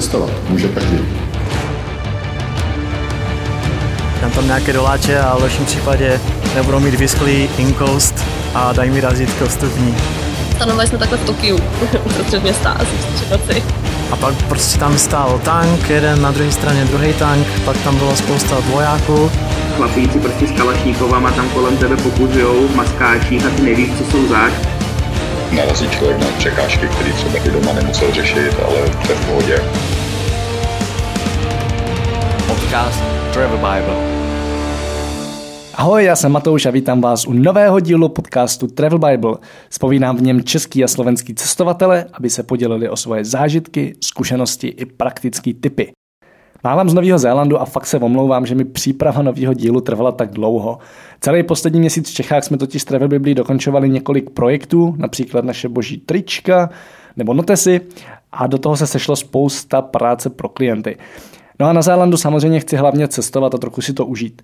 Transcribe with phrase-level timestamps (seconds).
[0.00, 0.98] cestovat může každý.
[4.20, 6.20] Dám tam nějaké doláče a v lepším případě
[6.54, 8.24] nebudou mít vysklý inkoust
[8.54, 9.94] a dají mi razítko vstupní.
[10.56, 11.58] Stanovali jsme takhle v Tokiu,
[12.04, 13.62] uprostřed města, asi v noci.
[14.10, 18.16] A pak prostě tam stál tank, jeden na druhé straně druhý tank, pak tam bylo
[18.16, 19.30] spousta vojáků.
[19.76, 24.28] Chlapíci prostě s kalašníkovama tam kolem tebe pokuzujou v maskáčích a ty nevíš, co jsou
[24.28, 24.77] zač.
[25.56, 28.76] Narazí člověk na překážky, které třeba i doma nemusel řešit, ale
[29.06, 29.56] to je v pohodě.
[32.46, 33.02] Podcast
[33.32, 34.18] Travel Bible.
[35.74, 39.34] Ahoj, já jsem Matouš a vítám vás u nového dílu podcastu Travel Bible.
[39.70, 44.84] Spovídám v něm český a slovenský cestovatele, aby se podělili o svoje zážitky, zkušenosti i
[44.84, 45.92] praktické typy.
[46.64, 50.30] Mávám z Nového Zélandu a fakt se omlouvám, že mi příprava nového dílu trvala tak
[50.30, 50.78] dlouho.
[51.20, 55.98] Celý poslední měsíc v Čechách jsme totiž s Travel dokončovali několik projektů, například naše boží
[55.98, 56.70] trička
[57.16, 57.80] nebo notesy
[58.32, 60.96] a do toho se sešlo spousta práce pro klienty.
[61.60, 64.42] No a na Zélandu samozřejmě chci hlavně cestovat a trochu si to užít.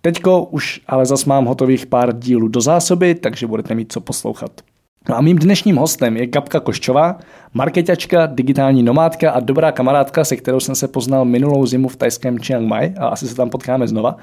[0.00, 4.50] Teďko už ale zas mám hotových pár dílů do zásoby, takže budete mít co poslouchat.
[5.08, 7.18] No a mým dnešním hostem je Gabka Koščová,
[7.54, 12.38] marketačka, digitální nomádka a dobrá kamarádka, se kterou jsem se poznal minulou zimu v tajském
[12.38, 14.16] Chiang Mai a asi se tam potkáme znova.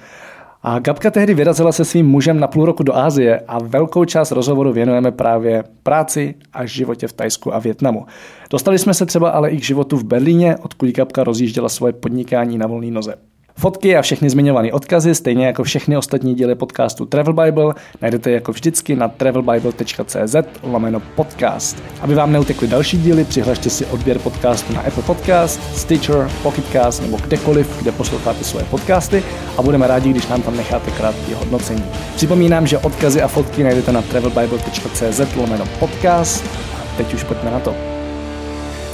[0.64, 4.32] A Gabka tehdy vyrazila se svým mužem na půl roku do Ázie a velkou část
[4.32, 8.06] rozhovoru věnujeme právě práci a životě v Tajsku a Větnamu.
[8.50, 12.58] Dostali jsme se třeba ale i k životu v Berlíně, odkud Gabka rozjížděla svoje podnikání
[12.58, 13.16] na volný noze.
[13.56, 18.52] Fotky a všechny zmiňované odkazy, stejně jako všechny ostatní díly podcastu Travel Bible, najdete jako
[18.52, 21.84] vždycky na travelbible.cz lomeno podcast.
[22.02, 27.18] Aby vám neutekly další díly, přihlašte si odběr podcastu na Apple Podcast, Stitcher, Pocketcast nebo
[27.18, 29.24] kdekoliv, kde posloucháte svoje podcasty
[29.58, 31.86] a budeme rádi, když nám tam necháte krátké hodnocení.
[32.16, 37.60] Připomínám, že odkazy a fotky najdete na travelbible.cz lomeno podcast a teď už pojďme na
[37.60, 37.76] to.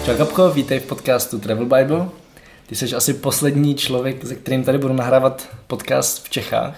[0.05, 2.07] Čau Gabko, vítej v podcastu Travel Bible.
[2.67, 6.77] Ty jsi asi poslední člověk, se kterým tady budu nahrávat podcast v Čechách.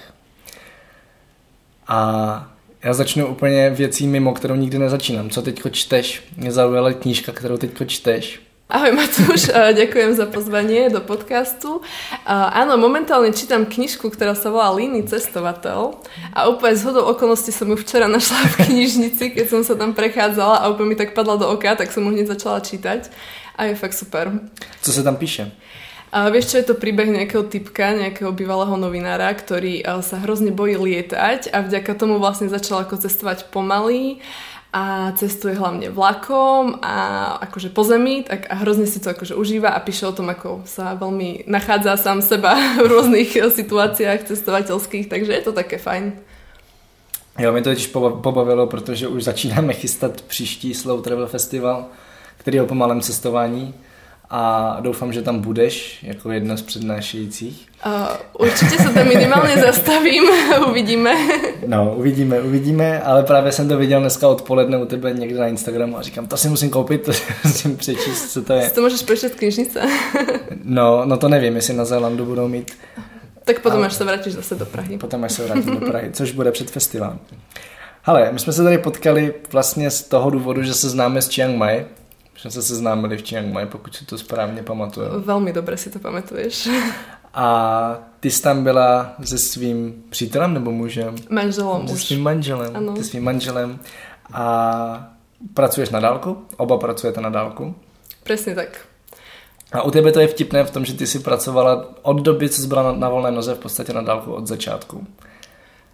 [1.87, 2.49] A
[2.83, 5.29] já začnu úplně věcí mimo, kterou nikdy nezačínám.
[5.29, 6.23] Co teď čteš?
[6.37, 8.41] Mě zaujala knížka, kterou teď čteš.
[8.69, 11.81] Ahoj Matúš, ďakujem za pozvanie do podcastu.
[12.29, 15.97] Áno, momentálne čítam knižku, ktorá sa volá Líny cestovateľ
[16.37, 19.97] a úplne z hodou okolností som ju včera našla v knižnici, keď som sa tam
[19.97, 23.09] prechádzala a úplne mi tak padla do oka, tak som ju hneď začala čítať
[23.59, 24.31] a je fakt super.
[24.79, 25.51] Co sa tam píše?
[26.09, 30.73] A vieš čo, je to príbeh nejakého typka, nejakého bývalého novinára, ktorý sa hrozne bojí
[30.73, 34.17] lietať a vďaka tomu vlastne začal ako cestovať pomaly
[34.73, 36.93] a cestuje hlavne vlakom a
[37.41, 40.65] akože po zemi tak a hrozne si to akože užíva a píše o tom, ako
[40.65, 46.13] sa veľmi nachádza sám seba v rôznych situáciách cestovateľských, takže je to také fajn.
[47.39, 47.87] Jo, mě to totiž
[48.21, 51.85] pobavilo, protože už začínáme chystat příští Slow Travel Festival,
[52.39, 53.73] který o pomalém cestování
[54.29, 57.67] a doufám, že tam budeš jako jedna z přednášejících.
[57.85, 57.91] Uh,
[58.33, 60.23] určitě se tam minimálně zastavím,
[60.69, 61.13] uvidíme.
[61.67, 65.97] No, uvidíme, uvidíme, ale právě jsem to viděl dneska odpoledne u tebe někde na Instagramu
[65.97, 68.69] a říkám, to si musím koupit, to si musím přečíst, co to je.
[68.69, 69.81] To můžeš přečíst knižnice.
[70.63, 72.71] no, no to nevím, jestli na Zélandu budou mít.
[73.43, 73.87] Tak potom, ale...
[73.87, 74.97] až se vrátíš zase do Prahy.
[74.97, 77.19] Potom, až se vrátím do Prahy, což bude před festivalem.
[78.05, 81.57] Ale my jsme se tady potkali vlastně z toho důvodu, že se známe s Chiang
[81.57, 81.85] Mai,
[82.39, 85.07] jsme se seznámili v Chiang Mai, pokud si to správně pamatuju.
[85.21, 86.69] Velmi dobře si to pamatuješ.
[87.33, 91.15] A ty jsi tam byla se svým přítelem nebo mužem?
[91.29, 92.75] Manželem Se svým manželem.
[92.75, 92.95] Ano.
[92.95, 93.79] Se svým manželem.
[94.33, 95.13] A
[95.53, 96.45] pracuješ na dálku?
[96.57, 97.75] Oba pracujete na dálku?
[98.23, 98.85] Přesně tak.
[99.71, 102.61] A u tebe to je vtipné v tom, že ty si pracovala od doby, co
[102.61, 105.07] jsi byla na, na volné noze v podstatě na dálku od začátku.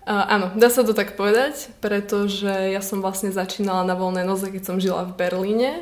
[0.06, 4.54] Uh, áno, dá sa to tak povedať, pretože ja som vlastne začínala na voľnej noze,
[4.54, 5.82] keď som žila v Berlíne.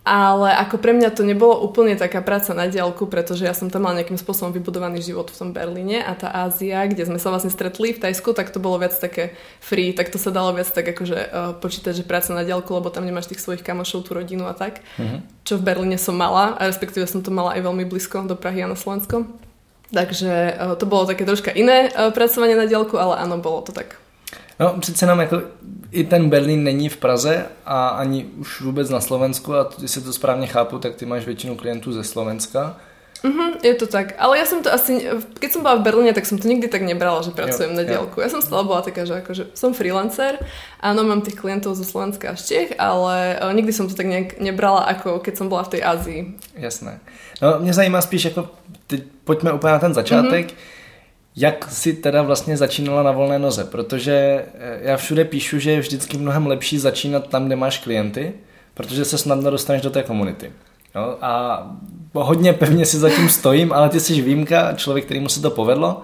[0.00, 3.84] Ale ako pre mňa to nebolo úplne taká práca na diálku, pretože ja som tam
[3.84, 7.52] mala nejakým spôsobom vybudovaný život v tom Berlíne a tá Ázia, kde sme sa vlastne
[7.52, 10.88] stretli v Tajsku, tak to bolo viac také free, tak to sa dalo viac tak
[10.96, 14.48] akože uh, počítať, že práca na diálku, lebo tam nemáš tých svojich kamošov, tú rodinu
[14.48, 14.80] a tak.
[14.96, 15.20] Uh-huh.
[15.44, 18.64] Čo v Berlíne som mala a respektíve som to mala aj veľmi blízko do Prahy
[18.64, 19.28] a na Slovensko.
[19.92, 23.76] Takže uh, to bolo také troška iné uh, pracovanie na diálku, ale áno, bolo to
[23.76, 24.00] tak.
[24.60, 25.42] No přece nám jako
[25.90, 30.12] i ten Berlín není v Praze a ani už vůbec na Slovensku a jestli to
[30.12, 32.76] správně chápu, tak ty máš většinu klientů ze Slovenska.
[33.24, 34.16] Mm-hmm, je to tak.
[34.16, 35.04] Ale ja som to asi,
[35.36, 37.84] keď som bola v Berlíne, tak som to nikdy tak nebrala, že pracujem jo, na
[37.84, 38.16] diálku.
[38.16, 40.40] Ja som stále bola taká, že akože som freelancer,
[40.80, 44.08] áno, mám tých klientov zo Slovenska a z Čech, ale uh, nikdy som to tak
[44.08, 46.20] nejak nebrala, ako keď som bola v tej Ázii.
[46.56, 47.00] Jasné.
[47.44, 48.48] No, mě zajímá spíš, jako,
[48.86, 50.46] teď pojďme úplně na ten začátek.
[50.46, 50.79] Mm-hmm
[51.36, 53.64] jak si teda vlastně začínala na volné noze?
[53.64, 58.32] Protože eh, já všude píšu, že je vždycky mnohem lepší začínat tam, kde máš klienty,
[58.74, 60.52] protože se snadno dostaneš do té komunity.
[60.94, 61.16] Jo?
[61.20, 61.62] A
[62.12, 66.02] hodně pevně si zatím stojím, ale ty jsi výjimka, člověk, kterýmu se to povedlo.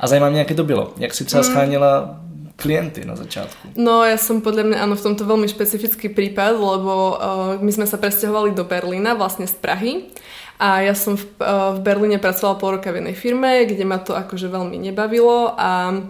[0.00, 0.92] A zajímá mě, jak to bylo.
[0.96, 2.20] Jak si třeba scháněla
[2.60, 3.72] klienty na začátku?
[3.76, 7.88] No ja som podľa mňa áno v tomto veľmi špecifický prípad, lebo uh, my sme
[7.88, 10.12] sa presťahovali do Berlína vlastne z Prahy
[10.60, 13.96] a ja som v, uh, v Berlíne pracovala pol roka v jednej firme, kde ma
[13.96, 16.04] to akože veľmi nebavilo a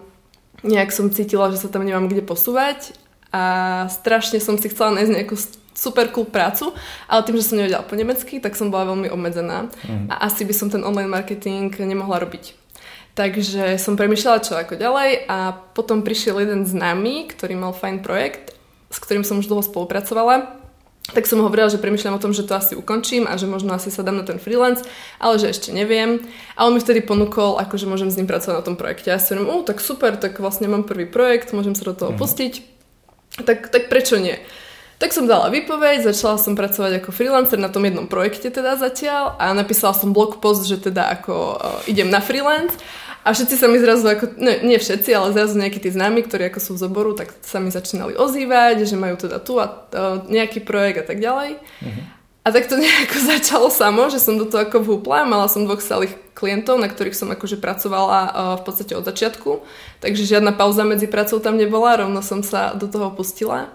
[0.66, 2.98] nejak som cítila, že sa tam nemám kde posúvať
[3.30, 5.38] a strašne som si chcela nájsť nejakú
[5.70, 6.74] super cool prácu,
[7.06, 10.10] ale tým, že som nevedela po nemecky, tak som bola veľmi obmedzená mm.
[10.10, 12.58] a asi by som ten online marketing nemohla robiť.
[13.14, 18.54] Takže som premyšľala, čo ako ďalej a potom prišiel jeden známy, ktorý mal fajn projekt,
[18.90, 20.59] s ktorým som už dlho spolupracovala
[21.10, 23.90] tak som hovorila, že premyšľam o tom, že to asi ukončím a že možno asi
[23.90, 24.86] sa dám na ten freelance,
[25.18, 26.22] ale že ešte neviem.
[26.54, 29.10] A on mi vtedy ponúkol, akože môžem s ním pracovať na tom projekte.
[29.10, 32.22] Ja si hovorím, tak super, tak vlastne mám prvý projekt, môžem sa do toho mm-hmm.
[32.22, 32.52] pustiť.
[33.42, 34.38] Tak, tak prečo nie?
[35.00, 39.40] Tak som dala výpoveď, začala som pracovať ako freelancer na tom jednom projekte teda zatiaľ
[39.40, 42.76] a napísala som blog post, že teda ako uh, idem na freelance
[43.20, 46.48] a všetci sa mi zrazu, ako, ne, nie všetci, ale zrazu nejakí tí známi, ktorí
[46.48, 50.24] ako sú v zoboru, tak sa mi začínali ozývať, že majú teda tu a uh,
[50.24, 51.60] nejaký projekt a tak ďalej.
[51.60, 52.02] Uh-huh.
[52.40, 55.28] A tak to nejako začalo samo, že som do toho ako vhúpla.
[55.28, 59.60] Mala som dvoch stálych klientov, na ktorých som akože pracovala uh, v podstate od začiatku.
[60.00, 63.68] Takže žiadna pauza medzi pracou tam nebola, rovno som sa do toho pustila.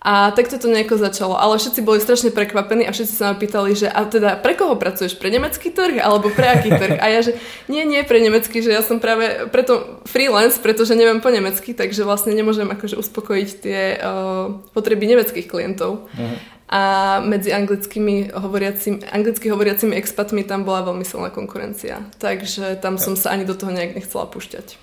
[0.00, 1.36] A takto to nejako začalo.
[1.36, 4.72] Ale všetci boli strašne prekvapení a všetci sa ma pýtali, že a teda pre koho
[4.80, 5.20] pracuješ?
[5.20, 6.96] Pre nemecký trh alebo pre aký trh?
[6.96, 7.36] A ja, že
[7.68, 12.08] nie, nie pre nemecký, že ja som práve preto freelance, pretože neviem po nemecky, takže
[12.08, 16.08] vlastne nemôžem akože uspokojiť tie uh, potreby nemeckých klientov.
[16.08, 16.36] Uh-huh.
[16.72, 16.80] A
[17.20, 22.00] medzi anglickými hovoriacimi, anglicky hovoriacimi expatmi tam bola veľmi silná konkurencia.
[22.16, 24.80] Takže tam som sa ani do toho nejak nechcela púšťať.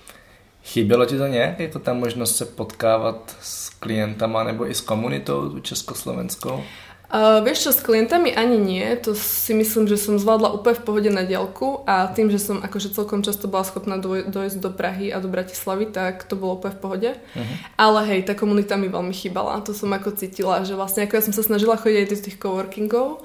[0.67, 5.59] Chybělo ti to nějak, jako ta možnost se potkávat s klientama nebo i s komunitou
[5.59, 6.63] československou?
[7.07, 10.83] Uh, vieš čo, s klientami ani nie, to si myslím, že som zvládla úplne v
[10.83, 14.67] pohode na dielku a tým, že som akože celkom často bola schopná doj- dojsť do
[14.75, 17.09] Prahy a do Bratislavy, tak to bolo úplne v pohode.
[17.15, 17.55] Uh-huh.
[17.79, 21.23] Ale hej, tá komunita mi veľmi chýbala, to som ako cítila, že vlastne ako ja
[21.23, 23.23] som sa snažila chodiť aj do tých coworkingov,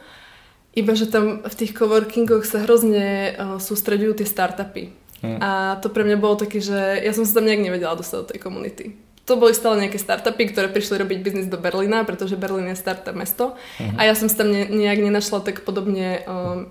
[0.79, 4.95] iba že tam v tých coworkingoch sa hrozne uh, sústredujú tie startupy.
[5.27, 5.43] Hmm.
[5.43, 5.51] A
[5.83, 8.39] to pre mňa bolo také, že ja som sa tam nejak nevedela dostať do tej
[8.39, 8.95] komunity.
[9.33, 13.17] To boli stále nejaké startupy, ktoré prišli robiť biznis do Berlína, pretože Berlín je startup
[13.17, 13.57] mesto.
[13.57, 13.97] Uh-huh.
[13.97, 16.69] A ja som tam ne, nejak nenašla tak podobne um,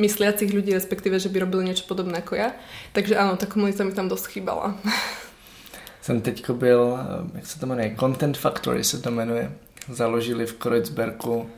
[0.00, 2.56] mysliacich ľudí, respektíve, že by robili niečo podobné ako ja.
[2.96, 4.80] Takže áno, tá komunita mi tam dosť chýbala.
[6.00, 6.98] Jsem teďko byl,
[7.34, 9.52] jak se to jmenuje, Content Factory se to jmenuje.
[9.88, 11.50] Založili v Kreuzbergu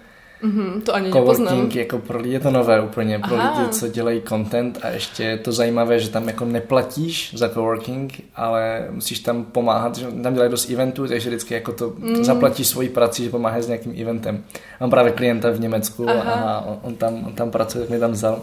[0.43, 1.71] Mm-hmm, to ani nepoznám.
[1.75, 3.61] jako pro lidi je to nové úplně, pro Aha.
[3.61, 8.13] lidi, co dělají content a ještě je to zajímavé, že tam jako neplatíš za coworking,
[8.37, 12.25] ale musíš tam pomáhat, že tam dělají dost eventů, takže vždycky jako to mm.
[12.25, 14.45] zaplatíš svoji prací, že pomáháš s nějakým eventem.
[14.81, 16.33] Mám právě klienta v Německu Aha.
[16.33, 18.43] a on, on, tam, on tam pracuje, tak mě tam vzal.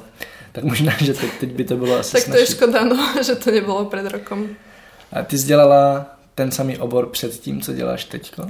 [0.51, 2.42] Tak možná, že teď, teď by to bylo asi Tak to snažší.
[2.44, 4.48] je škoda, no, že to nebylo před rokom.
[5.13, 6.06] A ty jsi dělala
[6.36, 8.46] ten samý obor před tím, co děláš teďko?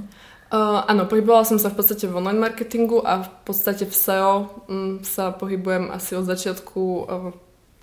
[0.49, 4.49] Uh, áno, pohybovala som sa v podstate v online marketingu a v podstate v SEO
[4.65, 7.29] um, sa pohybujem asi od začiatku, uh,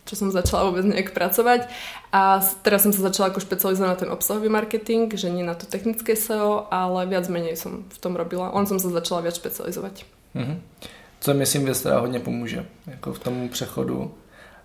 [0.03, 1.71] čo som začala vôbec nejak pracovať.
[2.11, 5.71] A teraz som sa začala ako špecializovať na ten obsahový marketing, že nie na to
[5.71, 8.51] technické SEO, ale viac menej som v tom robila.
[8.51, 10.03] On som sa začala viac špecializovať.
[10.35, 10.59] Mm-hmm.
[11.21, 14.15] Co myslím, věc, která hodně pomůže jako v tom přechodu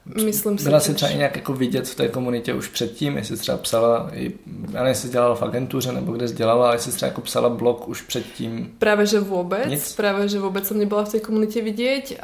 [0.06, 0.64] Myslím si.
[0.64, 4.10] Byla si třeba i nějak jako vidět v té komunitě už předtím, jestli třeba psala,
[4.14, 4.34] i,
[4.72, 7.88] já nevím, jestli dělala v agentuře nebo kde dělala, ale jestli třeba jako psala blog
[7.88, 8.72] už předtím.
[8.80, 9.96] Právě že vůbec, Nic?
[9.96, 12.20] právě že vůbec jsem nebyla v té komunitě vidět.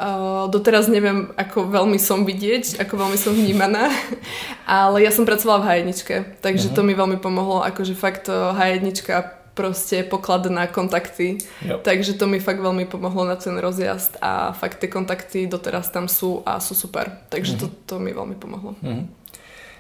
[0.47, 3.89] doteraz nevím, ako velmi som vidět, ako velmi som vnímaná,
[4.67, 6.75] ale já jsem pracovala v hajedničke, takže uh-huh.
[6.75, 11.41] to mi velmi pomohlo, akože fakt hajednička proste poklad na kontakty.
[11.65, 11.81] Jo.
[11.81, 16.05] Takže to mi fakt veľmi pomohlo na ten rozjazd a fakt tie kontakty doteraz tam
[16.05, 17.25] sú a sú super.
[17.33, 17.73] Takže mm-hmm.
[17.89, 18.77] to, to mi veľmi pomohlo.
[18.85, 19.05] Mm-hmm.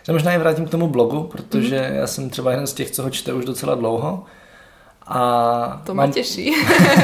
[0.07, 1.95] Já možná i vrátím k tomu blogu, protože mm-hmm.
[1.95, 4.23] já jsem třeba jeden z těch, co ho čte už docela dlouho.
[5.07, 6.55] A to mám, těší.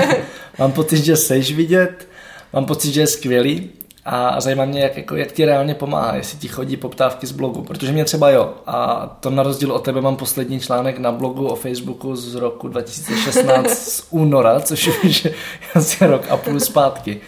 [0.60, 2.08] mám pocit, že seš vidět,
[2.54, 3.70] mám pocit, že je skvělý
[4.06, 7.62] a zajímá mě, jak, jako, jak ti reálně pomáhá, jestli ti chodí poptávky z blogu,
[7.62, 8.54] protože mě třeba jo.
[8.68, 12.68] A to na rozdíl od tebe mám poslední článek na blogu o Facebooku z roku
[12.70, 15.34] 2016 z února, což je
[15.76, 17.22] asi rok a půl zpátky.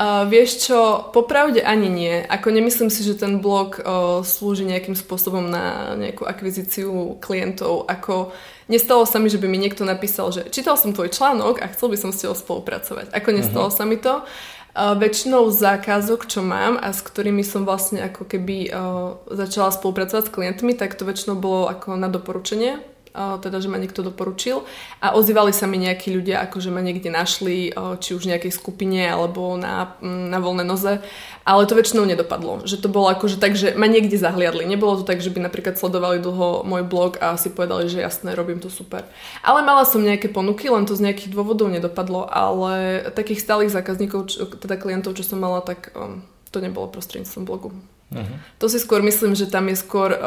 [0.00, 2.24] Uh, vieš čo, popravde ani nie.
[2.24, 7.84] Ako nemyslím si, že ten blog uh, slúži nejakým spôsobom na nejakú akvizíciu klientov.
[7.84, 8.32] Ako
[8.72, 11.92] nestalo sa mi, že by mi niekto napísal, že čítal som tvoj článok a chcel
[11.92, 13.12] by som s tebou spolupracovať.
[13.12, 13.76] Ako nestalo uh-huh.
[13.76, 14.24] sa mi to.
[14.74, 20.34] Väčšinou zákazok, čo mám a s ktorými som vlastne ako keby uh, začala spolupracovať s
[20.34, 24.62] klientmi, tak to väčšinou bolo ako na doporučenie teda, že ma niekto doporučil
[25.02, 28.52] a ozývali sa mi nejakí ľudia, ako že ma niekde našli, či už v nejakej
[28.54, 31.02] skupine alebo na, na voľné noze,
[31.42, 32.62] ale to väčšinou nedopadlo.
[32.64, 34.62] Že to bolo ako, že tak, že ma niekde zahliadli.
[34.66, 38.38] Nebolo to tak, že by napríklad sledovali dlho môj blog a si povedali, že jasné,
[38.38, 39.02] robím to super.
[39.42, 44.30] Ale mala som nejaké ponuky, len to z nejakých dôvodov nedopadlo, ale takých stálych zákazníkov,
[44.62, 46.22] teda klientov, čo som mala, tak um,
[46.54, 47.70] to nebolo prostredníctvom blogu.
[48.10, 48.36] Uh-huh.
[48.58, 50.18] To si skôr myslím, že tam je skôr uh,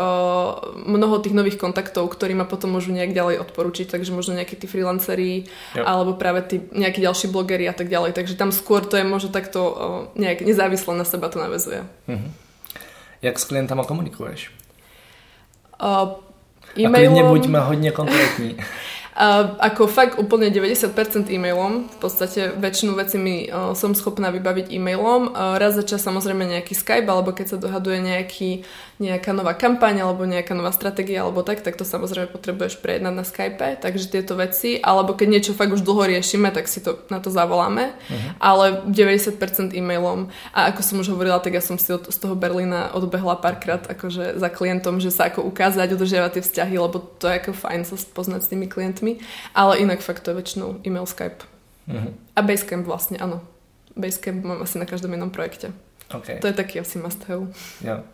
[0.88, 4.72] mnoho tých nových kontaktov, ktorí ma potom môžu nejak ďalej odporučiť, takže možno nejakí tí
[4.72, 5.84] freelanceri yep.
[5.84, 8.16] alebo práve tí nejakí ďalší blogeri a tak ďalej.
[8.16, 9.76] Takže tam skôr to je možno takto uh,
[10.16, 11.84] nejak nezávisle na seba to navezuje.
[12.08, 12.32] Uh-huh.
[13.20, 14.48] Jak s klientama komunikuješ?
[15.76, 16.24] Uh,
[16.80, 16.88] e-mailom...
[16.88, 18.56] A klidne buďme hodně konkrétní.
[19.14, 24.74] A ako fakt úplne 90% e-mailom, v podstate väčšinu vecí mi uh, som schopná vybaviť
[24.74, 25.30] e-mailom.
[25.30, 28.66] Uh, raz za čas samozrejme nejaký Skype, alebo keď sa dohaduje nejaký,
[29.04, 33.28] nejaká nová kampaň, alebo nejaká nová stratégia, alebo tak, tak to samozrejme potrebuješ prejednať na
[33.28, 37.20] Skype, takže tieto veci, alebo keď niečo fakt už dlho riešime, tak si to na
[37.20, 38.32] to zavoláme, uh-huh.
[38.40, 39.36] ale 90%
[39.76, 40.32] e-mailom.
[40.56, 43.84] A ako som už hovorila, tak ja som si od, z toho Berlína odbehla párkrát
[43.84, 47.82] akože za klientom, že sa ako ukázať, udržiavať tie vzťahy, lebo to je ako fajn
[47.84, 49.20] sa poznať s tými klientmi
[49.54, 51.44] ale inak fakt to je väčšinou e-mail, Skype.
[51.90, 52.16] Uh-huh.
[52.36, 53.44] A Basecamp vlastne, áno.
[53.94, 55.76] Basecamp mám asi na každom jednom projekte.
[56.10, 56.40] Okay.
[56.40, 57.50] To je taký asi must have.
[57.82, 58.06] Jo.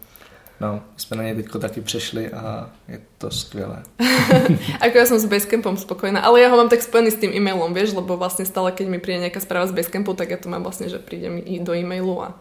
[0.61, 3.83] No, jsme na něj teďko taky přešli a je to skvělé.
[4.83, 7.71] Ako ja som s Basecampom spokojná, ale ja ho mám tak spojený s tým e-mailom,
[7.71, 10.67] vieš, lebo vlastne stále, keď mi príde nejaká správa z Basecampu, tak ja to mám
[10.67, 12.35] vlastne, že príde mi do e-mailu a...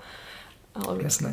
[0.75, 1.31] Ale Jasné.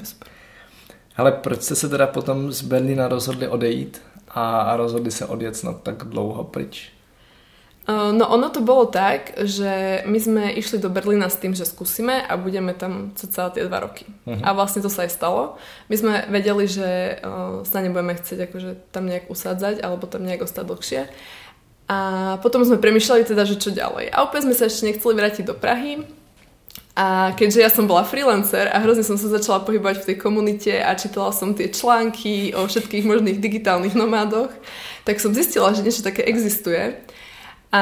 [1.17, 5.81] Ale proč jste se teda potom z Berlína rozhodli odejít a rozhodli se odjet snad
[5.81, 6.94] tak dlouho pryč?
[7.85, 12.17] No ono to bolo tak, že my sme išli do Berlína s tým, že skúsime
[12.17, 14.09] a budeme tam celé tie dva roky.
[14.25, 14.41] Uh-huh.
[14.41, 15.61] A vlastne to sa aj stalo.
[15.85, 20.49] My sme vedeli, že uh, sa nebudeme chcieť akože tam nejak usádzať alebo tam nejak
[20.49, 21.01] ostať dlhšie.
[21.85, 21.97] A
[22.41, 24.09] potom sme premyšľali teda, že čo ďalej.
[24.09, 26.01] A opäť sme sa ešte nechceli vrátiť do Prahy.
[26.97, 30.73] A keďže ja som bola freelancer a hrozne som sa začala pohybovať v tej komunite
[30.79, 34.49] a čítala som tie články o všetkých možných digitálnych nomádoch,
[35.03, 36.97] tak som zistila, že niečo také existuje.
[37.75, 37.81] A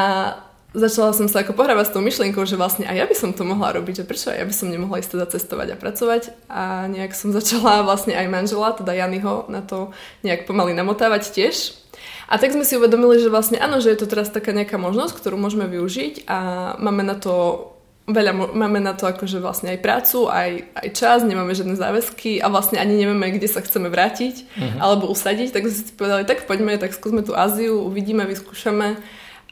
[0.74, 3.46] začala som sa ako pohrávať s tou myšlienkou, že vlastne aj ja by som to
[3.46, 6.90] mohla robiť, že prečo aj ja by som nemohla ísť teda cestovať a pracovať a
[6.90, 9.94] nejak som začala vlastne aj manžela, teda Janyho, na to
[10.26, 11.78] nejak pomaly namotávať tiež.
[12.26, 15.14] A tak sme si uvedomili, že vlastne áno, že je to teraz taká nejaká možnosť,
[15.22, 16.40] ktorú môžeme využiť a
[16.82, 17.70] máme na to
[18.10, 22.50] veľa, máme na to akože vlastne aj prácu, aj, aj čas, nemáme žiadne záväzky a
[22.50, 24.80] vlastne ani nevieme, kde sa chceme vrátiť uh-huh.
[24.82, 29.00] alebo usadiť, tak sme si povedali, tak poďme, tak skúsme tú Áziu, uvidíme, vyskúšame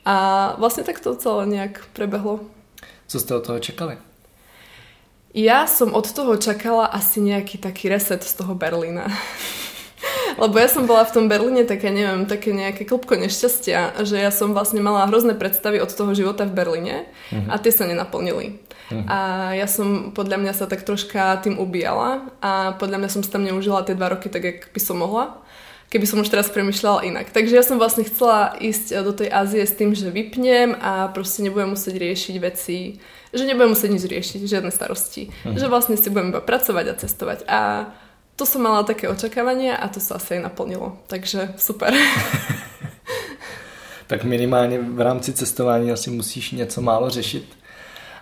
[0.06, 0.16] a
[0.58, 2.46] vlastne tak to celé nejak prebehlo.
[3.06, 3.96] Co ste od toho čakali?
[5.32, 9.08] Ja som od toho čakala asi nejaký taký reset z toho Berlína.
[10.42, 14.32] Lebo ja som bola v tom Berlíne také, neviem, také nejaké klopko nešťastia, že ja
[14.34, 17.52] som vlastne mala hrozné predstavy od toho života v Berlíne uh-huh.
[17.52, 18.58] a tie sa nenaplnili.
[18.58, 19.06] Uh-huh.
[19.08, 19.18] A
[19.54, 23.46] ja som podľa mňa sa tak troška tým ubíjala a podľa mňa som si tam
[23.46, 25.38] neužila tie dva roky tak, jak by som mohla
[25.92, 27.36] keby som už teraz premyšľala inak.
[27.36, 31.12] Takže ja som vlastne chcela ísť eh, do tej Ázie s tým, že vypnem a
[31.12, 33.04] proste nebudem musieť riešiť veci,
[33.36, 35.28] že nebudem musieť nič riešiť, žiadne starosti.
[35.44, 35.60] Mhm.
[35.60, 37.40] Že vlastne si budem iba pracovať a cestovať.
[37.52, 37.92] A
[38.40, 41.04] to som mala také očakávania a to sa asi aj naplnilo.
[41.12, 41.92] Takže super.
[44.08, 47.61] tak minimálně v rámci cestování asi musíš něco málo řešit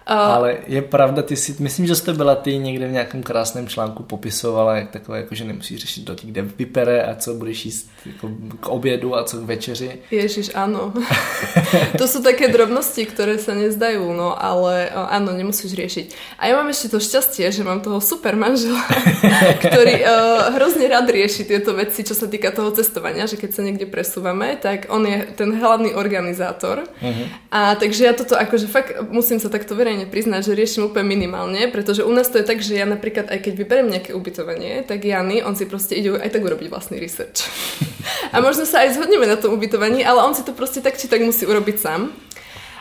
[0.10, 4.04] Ale je pravda, ty si, myslím, že jste byla ty někde v nějakém krásném článku
[4.04, 8.30] popisovala, jak takové, jako, že nemusíš řešit do kde vypere a co budeš jíst jako
[8.60, 10.00] k obědu a co k večeři.
[10.12, 10.94] Ježiš, áno.
[12.00, 16.06] to sú také drobnosti, ktoré sa nezdajú, no ale áno, nemusíš riešiť.
[16.40, 18.80] A ja mám ešte to šťastie, že mám toho super manžela,
[19.66, 23.62] ktorý uh, hrozne rád rieši tieto veci, čo sa týka toho cestovania, že keď sa
[23.66, 26.88] niekde presúvame, tak on je ten hlavný organizátor.
[26.88, 27.26] Uh-huh.
[27.52, 31.08] A takže ja toto akože fakt musím sa takto verejne otvorene priznať, že riešim úplne
[31.12, 34.88] minimálne, pretože u nás to je tak, že ja napríklad aj keď vyberiem nejaké ubytovanie,
[34.88, 37.44] tak Jany, on si proste ide aj tak urobiť vlastný research.
[38.34, 41.12] A možno sa aj zhodneme na tom ubytovaní, ale on si to proste tak či
[41.12, 42.02] tak musí urobiť sám.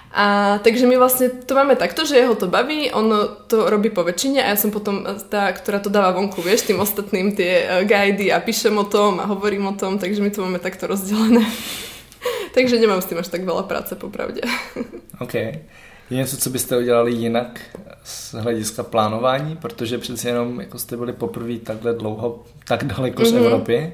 [0.08, 3.12] A takže my vlastne to máme takto, že jeho to baví, on
[3.44, 6.80] to robí po väčšine a ja som potom tá, ktorá to dáva vonku, vieš, tým
[6.80, 10.40] ostatným tie uh, guidy a píšem o tom a hovorím o tom, takže my to
[10.40, 11.44] máme takto rozdelené.
[12.56, 14.40] takže nemám s tým až tak veľa práce, popravde.
[15.20, 15.60] OK.
[16.10, 17.60] Je něco, co byste udělali jinak
[18.04, 23.32] z hlediska plánování, protože přeci jenom jako jste byli poprvé takhle dlouho, tak daleko z
[23.32, 23.42] mhm.
[23.44, 23.92] Európy.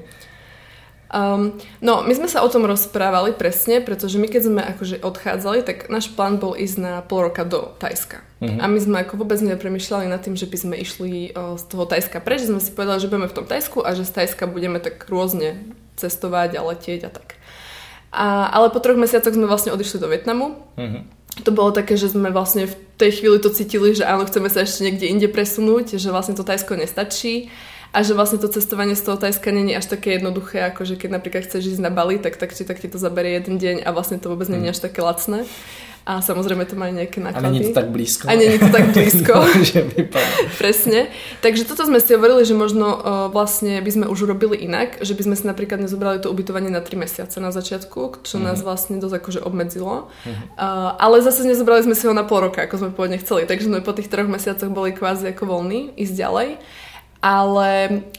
[1.15, 1.53] Um,
[1.85, 5.87] no, my sme sa o tom rozprávali presne, pretože my keď sme akože odchádzali, tak
[5.87, 8.25] náš plán bol ísť na pol roka do Tajska.
[8.41, 8.59] Mm-hmm.
[8.59, 11.85] A my sme ako vôbec nepremýšľali nad tým, že by sme išli o, z toho
[11.85, 14.49] Tajska preč, že sme si povedali, že budeme v tom Tajsku a že z Tajska
[14.49, 15.61] budeme tak rôzne
[15.95, 17.37] cestovať a letieť a tak.
[18.09, 20.57] A, ale po troch mesiacoch sme vlastne odišli do Vietnamu.
[20.75, 20.99] Mhm.
[21.43, 24.63] To bolo také, že sme vlastne v tej chvíli to cítili, že áno, chceme sa
[24.63, 27.51] ešte niekde inde presunúť, že vlastne to Tajsko nestačí
[27.91, 31.09] a že vlastne to cestovanie z toho Tajska není až také jednoduché, ako že keď
[31.19, 33.89] napríklad chceš ísť na Bali, tak, tak, či tak ti to zaberie jeden deň a
[33.91, 35.43] vlastne to vôbec není až také lacné.
[36.05, 37.49] A samozrejme to má nejaké A náklady.
[37.49, 38.29] není to tak blízko.
[38.29, 39.33] A není to tak blízko.
[40.61, 41.09] Presne.
[41.41, 43.01] Takže toto sme si hovorili, že možno uh,
[43.33, 46.85] vlastne by sme už urobili inak, že by sme si napríklad nezobrali to ubytovanie na
[46.85, 50.13] 3 mesiace na začiatku, čo nás vlastne dosť akože obmedzilo.
[50.29, 53.65] Uh, ale zase nezobrali sme si ho na pol roka, ako sme pôvodne chceli, takže
[53.65, 56.49] sme po tých troch mesiacoch boli kvázi ako voľní ísť ďalej.
[57.25, 57.69] Ale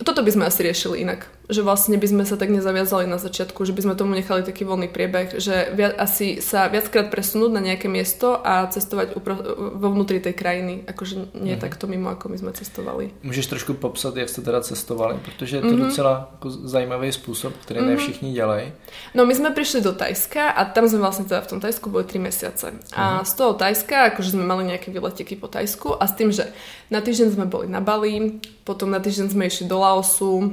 [0.03, 1.31] toto by sme asi riešili inak.
[1.47, 4.67] Že vlastne by sme sa tak nezaviazali na začiatku, že by sme tomu nechali taký
[4.67, 9.39] voľný priebeh, že viac, asi sa viackrát presunúť na nejaké miesto a cestovať upro-
[9.79, 10.83] vo vnútri tej krajiny.
[10.91, 11.63] Akože nie Mhm.
[11.63, 13.15] takto mimo, ako my sme cestovali.
[13.23, 15.79] Můžeš trošku popsat, jak jste teda cestovali, protože je to Mhm.
[15.87, 18.73] docela jako zajímavý způsob, který ne všichni dělají.
[19.15, 22.05] No my sme prišli do Tajska a tam sme vlastne teda v tom Tajsku boli
[22.05, 22.75] 3 mesiace.
[22.93, 26.51] A z toho Tajska, akože sme mali nejaké výleteky po Tajsku a s tým, že
[26.91, 30.53] na týždeň sme boli na Bali, potom na týždeň sme išli do Laosu,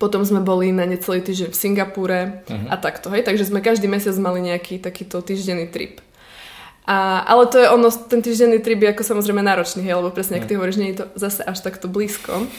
[0.00, 2.18] potom sme boli na necelý týždeň v Singapúre
[2.48, 3.24] a takto, hej.
[3.24, 6.00] Takže sme každý mesiac mali nejaký takýto týždenný trip.
[6.82, 10.42] A, ale to je ono, ten týždenný trip je ako samozrejme náročný, hej, lebo presne,
[10.42, 12.50] ak ty hovoríš, nie je to zase až takto blízko.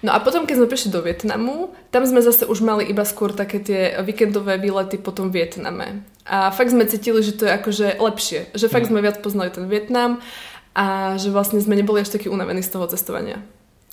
[0.00, 3.32] No a potom, keď sme prišli do Vietnamu, tam sme zase už mali iba skôr
[3.32, 6.04] také tie víkendové výlety po tom Vietname.
[6.24, 9.68] A fakt sme cítili, že to je akože lepšie, že fakt sme viac poznali ten
[9.68, 10.20] Vietnam
[10.76, 13.40] a že vlastne sme neboli až takí unavení z toho cestovania.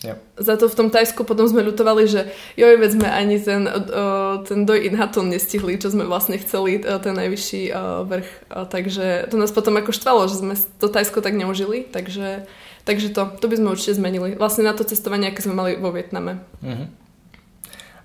[0.03, 0.15] Jo.
[0.37, 2.27] Za to v tom Tajsku potom sme ľutovali, že
[2.59, 6.83] joj, veď sme ani ten, o, ten Doj In Haton nestihli, čo sme vlastne chceli,
[6.83, 8.29] o, ten najvyšší o, vrch.
[8.67, 12.43] Takže to nás potom ako štvalo, že sme to Tajsko tak neužili, takže,
[12.83, 14.35] takže to, to by sme určite zmenili.
[14.35, 16.43] Vlastne na to cestovanie, aké sme mali vo Vietname.
[16.59, 16.99] Mhm.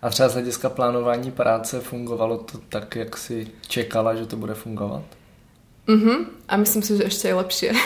[0.02, 4.54] A třeba z hlediska plánování práce fungovalo to tak, jak si čekala, že to bude
[4.54, 5.17] fungovat?
[5.88, 6.44] Mhm.
[6.48, 7.70] A myslím si, že ešte aj lepšie.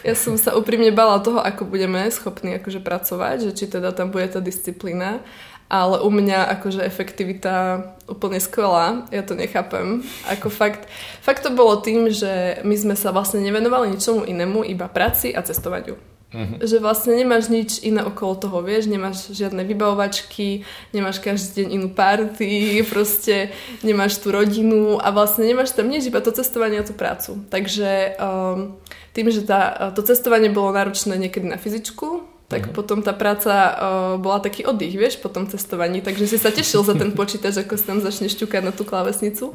[0.00, 4.08] Ja som sa úprimne bala toho, ako budeme schopní akože pracovať, že či teda tam
[4.08, 5.20] bude tá disciplína,
[5.68, 10.02] ale u mňa akože efektivita úplne skvelá, ja to nechápem.
[10.26, 10.88] Ako fakt,
[11.22, 15.44] fakt to bolo tým, že my sme sa vlastne nevenovali ničomu inému, iba práci a
[15.44, 15.94] cestovaniu.
[16.30, 16.62] Mm-hmm.
[16.62, 20.62] Že vlastne nemáš nič iné okolo toho, vieš, nemáš žiadne vybavovačky,
[20.94, 23.50] nemáš každý deň inú party, proste
[23.82, 27.42] nemáš tú rodinu a vlastne nemáš tam nič, iba to cestovanie a tú prácu.
[27.50, 28.78] Takže um,
[29.10, 33.74] tým, že tá, to cestovanie bolo náročné niekedy na fyzičku, tak potom tá práca uh,
[34.18, 37.78] bola taký oddych, vieš, po tom cestovaní, takže si sa tešil za ten počítač, ako
[37.78, 39.54] si tam začne šťukať na tú klávesnicu.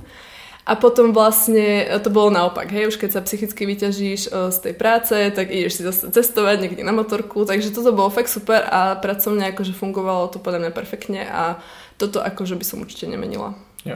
[0.66, 4.74] A potom vlastne to bolo naopak, hej, už keď sa psychicky vyťažíš uh, z tej
[4.74, 8.98] práce, tak ideš si zase cestovať niekde na motorku, takže toto bolo fakt super a
[8.98, 11.62] pracovne akože fungovalo to podľa mňa perfektne a
[12.02, 13.54] toto akože by som určite nemenila.
[13.86, 13.94] Jo.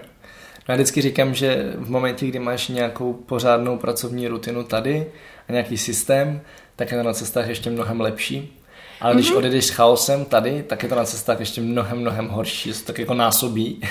[0.70, 5.06] No vždycky říkám, že v momentě, kdy máš nějakou pořádnou pracovní rutinu tady
[5.48, 6.42] a nějaký systém,
[6.76, 8.59] tak je to na cestách ještě mnohem lepší.
[9.02, 9.38] Ale když mm-hmm.
[9.38, 12.74] odejdeš s chaosem tady, tak je to na cestách ještě mnohem, mnohem horší.
[12.74, 13.82] Se to tak jako násobí.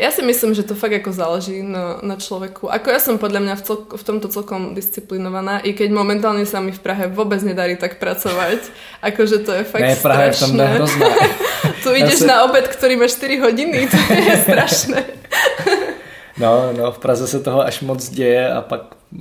[0.00, 2.66] Ja si myslím, že to fakt ako záleží na, na človeku.
[2.66, 6.58] Ako ja som podľa mňa v, celk, v tomto celkom disciplinovaná, i keď momentálne sa
[6.58, 8.58] mi v Prahe vôbec nedarí tak pracovať.
[9.08, 10.74] Akože to je fakt ne, Praha je v tom strašné.
[10.74, 11.08] hrozná.
[11.86, 15.00] tu ideš si- na obed, ktorý má 4 hodiny, to je strašné.
[16.34, 18.80] No, no, v Praze se toho až moc děje a pak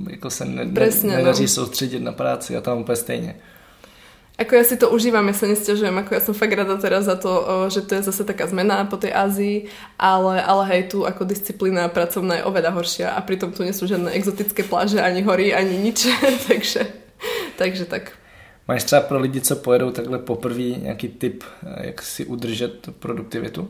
[0.09, 1.47] jako se ne, ne, Presne, nedaří no.
[1.47, 3.35] soustředit na práci a tam úplně stejně.
[4.33, 7.13] Ako ja si to užívam, ja sa nestiažujem, ako ja som fakt rada teraz za
[7.13, 11.05] to, o, že to je zase taká zmena po tej Ázii, ale, ale hej, tu
[11.05, 15.21] ako disciplína pracovná je oveľa horšia a pritom tu nie sú žiadne exotické pláže, ani
[15.21, 16.09] hory, ani nič,
[16.49, 16.81] takže,
[17.61, 18.17] takže tak.
[18.67, 23.67] Máš třeba pro lidi, co pojedou takhle poprvé nějaký tip, eh, jak si udržet produktivitu?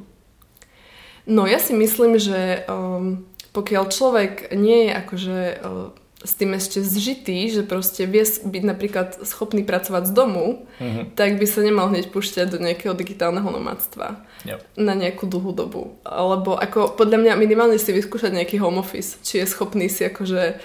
[1.28, 3.23] No ja si myslím, že um,
[3.56, 9.22] pokiaľ človek nie je akože uh, s tým ešte zžitý, že proste vie byť napríklad
[9.22, 11.14] schopný pracovať z domu, Mhm.
[11.14, 14.58] tak by sa nemal hneď púšťať do nejakého digitálneho nomádstva Jo.
[14.80, 16.00] na nejakú dlhú dobu.
[16.04, 20.58] Lebo ako podľa mňa minimálne si vyskúšať nejaký home office, či je schopný si akože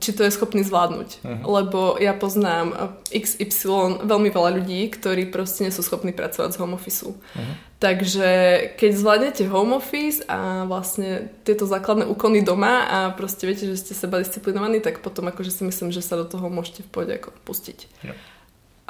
[0.00, 1.20] či to je schopný zvládnuť.
[1.20, 1.42] Mhm.
[1.44, 2.66] Lebo ja poznám
[3.12, 7.12] eh, XY veľmi veľa ľudí, ktorí proste nie sú schopní pracovať z home officeu.
[7.36, 7.54] Mhm.
[7.80, 8.28] Takže
[8.76, 13.96] keď zvládnete home office a vlastne tieto základné úkony doma a proste viete, že ste
[13.96, 17.32] seba disciplinovaní, tak potom akože si myslím, že sa do toho môžete v pohode ako
[17.48, 17.78] pustiť.
[18.04, 18.12] Jo.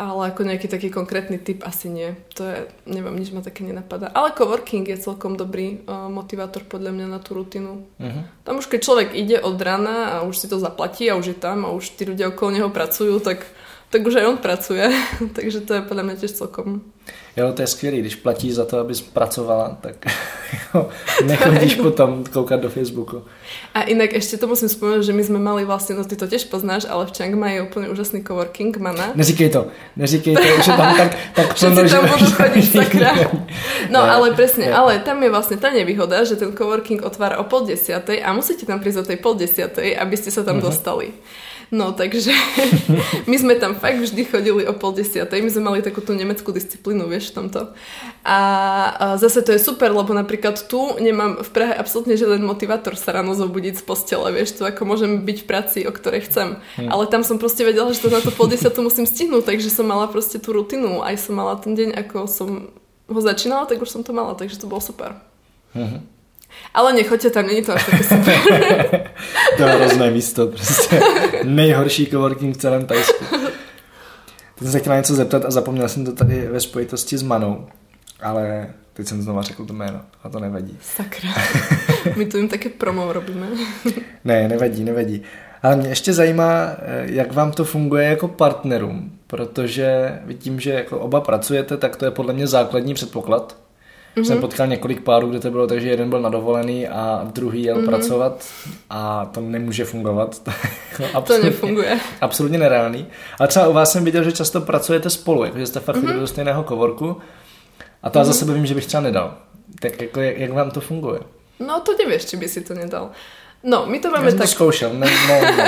[0.00, 2.16] Ale ako nejaký taký konkrétny typ asi nie.
[2.40, 2.58] To je,
[2.88, 4.08] neviem, nič ma také nenapadá.
[4.16, 7.84] Ale coworking je celkom dobrý uh, motivátor podľa mňa na tú rutinu.
[8.00, 8.48] Mhm.
[8.48, 11.38] Tam už keď človek ide od rana a už si to zaplatí a už je
[11.38, 13.44] tam a už tí ľudia okolo neho pracujú, tak
[13.90, 14.86] tak už aj on pracuje,
[15.36, 16.86] takže to je podľa mňa tiež celkom.
[17.36, 20.06] Jo, to je skvělý, když platí za to, abys pracovala, tak
[20.74, 20.88] jo,
[21.24, 23.22] nechodíš potom koukat do Facebooku.
[23.74, 26.46] A inak ešte to musím spomenúť, že my sme mali vlastne, no ty to tiež
[26.50, 29.14] poznáš, ale v Chiang Mai je úplne úžasný coworking, mana.
[29.14, 33.10] Neříkej to, neříkej to, že tam tak, tak Všetci tam budú chodiť, sakra.
[33.90, 34.74] No ne, ale presne, ne.
[34.74, 38.66] ale tam je vlastne tá nevýhoda, že ten coworking otvára o pol desiatej a musíte
[38.66, 40.70] tam prísť o tej pol desiatej, aby ste sa tam uh-huh.
[40.70, 41.14] dostali.
[41.70, 42.34] No takže
[43.30, 45.38] my sme tam fakt vždy chodili o pol desiatej.
[45.38, 47.60] My sme mali takú tú nemeckú disciplínu, vieš, v tomto.
[48.26, 48.38] A,
[49.22, 53.38] zase to je super, lebo napríklad tu nemám v Prahe absolútne žiaden motivátor sa ráno
[53.38, 56.58] zobudiť z postele, vieš, tu ako môžem byť v práci, o ktorej chcem.
[56.74, 56.90] Hmm.
[56.90, 59.86] Ale tam som proste vedela, že to na to pol desiatu musím stihnúť, takže som
[59.86, 61.06] mala proste tú rutinu.
[61.06, 62.74] Aj som mala ten deň, ako som
[63.06, 65.14] ho začínala, tak už som to mala, takže to bolo super.
[65.70, 66.02] Hmm.
[66.74, 68.34] Ale nechoďte tam, není to až také super.
[69.56, 71.00] to je hrozné místo, prostě
[71.44, 73.24] nejhorší coworking v celém Tajsku.
[74.60, 77.66] Teď jsem se chtěl něco zeptat a zapomněl jsem to tady ve spojitosti s Manou,
[78.22, 80.78] ale teď jsem znova řekl to jméno a to nevadí.
[80.80, 81.30] Sakra,
[82.16, 83.46] my tu jim také promo robíme.
[84.24, 85.22] ne, nevadí, nevadí.
[85.62, 90.98] Ale mě ještě zajímá, eh, jak vám to funguje jako partnerům, protože vidím, že jako
[90.98, 93.56] oba pracujete, tak to je podle mě základní předpoklad
[94.16, 94.24] Mm-hmm.
[94.24, 97.62] Jsem potkal několik párů, kde to bylo tak, že jeden byl na dovolený a druhý
[97.62, 97.86] jel mm-hmm.
[97.86, 98.44] pracovat
[98.90, 100.42] a to nemůže fungovat.
[101.12, 102.00] to, to nefunguje.
[102.20, 103.06] Absolutně nereálný.
[103.38, 106.20] Ale třeba u vás jsem viděl, že často pracujete spolu, jako že jste fakt mm-hmm.
[106.20, 107.16] do stejného kovorku
[108.02, 108.20] a to mm-hmm.
[108.20, 109.36] já za sebe vím, že bych třeba nedal.
[109.80, 111.20] Tak jako jak, jak vám to funguje?
[111.60, 113.10] No to nevieš, či by si to nedal.
[113.60, 114.48] No, my to máme ja tak...
[114.48, 115.66] skúšal, ne, ne, ne.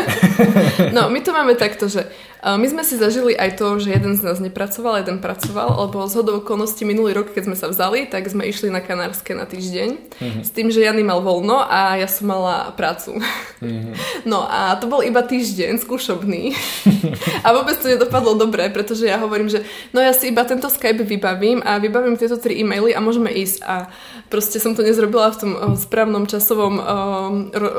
[0.97, 2.09] no, my to máme takto, že
[2.41, 6.09] uh, my sme si zažili aj to, že jeden z nás nepracoval, jeden pracoval, lebo
[6.09, 9.45] z hodou okolností minulý rok, keď sme sa vzali, tak sme išli na Kanárske na
[9.45, 10.41] týždeň, mm-hmm.
[10.41, 13.21] s tým, že Jany mal voľno a ja som mala prácu.
[13.61, 13.95] Mm-hmm.
[14.23, 16.55] No a to bol iba týždeň skúšobný
[17.47, 21.03] a vôbec to nedopadlo dobre, pretože ja hovorím, že no ja si iba tento Skype
[21.03, 23.91] vybavím a vybavím tieto tri e-maily a môžeme ísť a
[24.31, 26.87] proste som to nezrobila v tom uh, správnom časovom uh,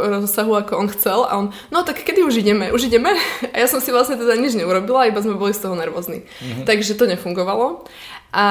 [0.10, 2.72] rozsahu, ako on chcel a on, no tak kedy už ideme?
[2.72, 3.16] Už ideme?
[3.54, 6.26] A ja som si vlastne teda nič neurobila, iba sme boli z toho nervózni.
[6.26, 6.66] Mm-hmm.
[6.66, 7.86] Takže to nefungovalo.
[8.34, 8.48] A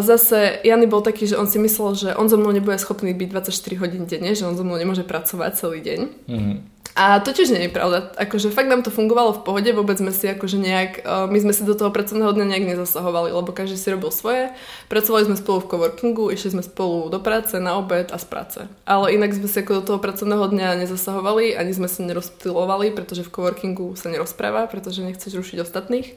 [0.00, 3.28] zase Jany bol taký, že on si myslel, že on so mnou nebude schopný byť
[3.52, 6.00] 24 hodín denne, že on so mnou nemôže pracovať celý deň.
[6.24, 6.56] Mm-hmm.
[6.94, 8.14] A to tiež nie je pravda.
[8.14, 11.50] Akože fakt nám to fungovalo v pohode, vôbec sme si akože nejak, uh, my sme
[11.50, 14.54] si do toho pracovného dňa nejak nezasahovali, lebo každý si robil svoje.
[14.86, 18.58] Pracovali sme spolu v coworkingu, išli sme spolu do práce, na obed a z práce.
[18.86, 23.26] Ale inak sme si ako do toho pracovného dňa nezasahovali, ani sme sa nerozptilovali, pretože
[23.26, 26.14] v coworkingu sa nerozpráva, pretože nechceš rušiť ostatných.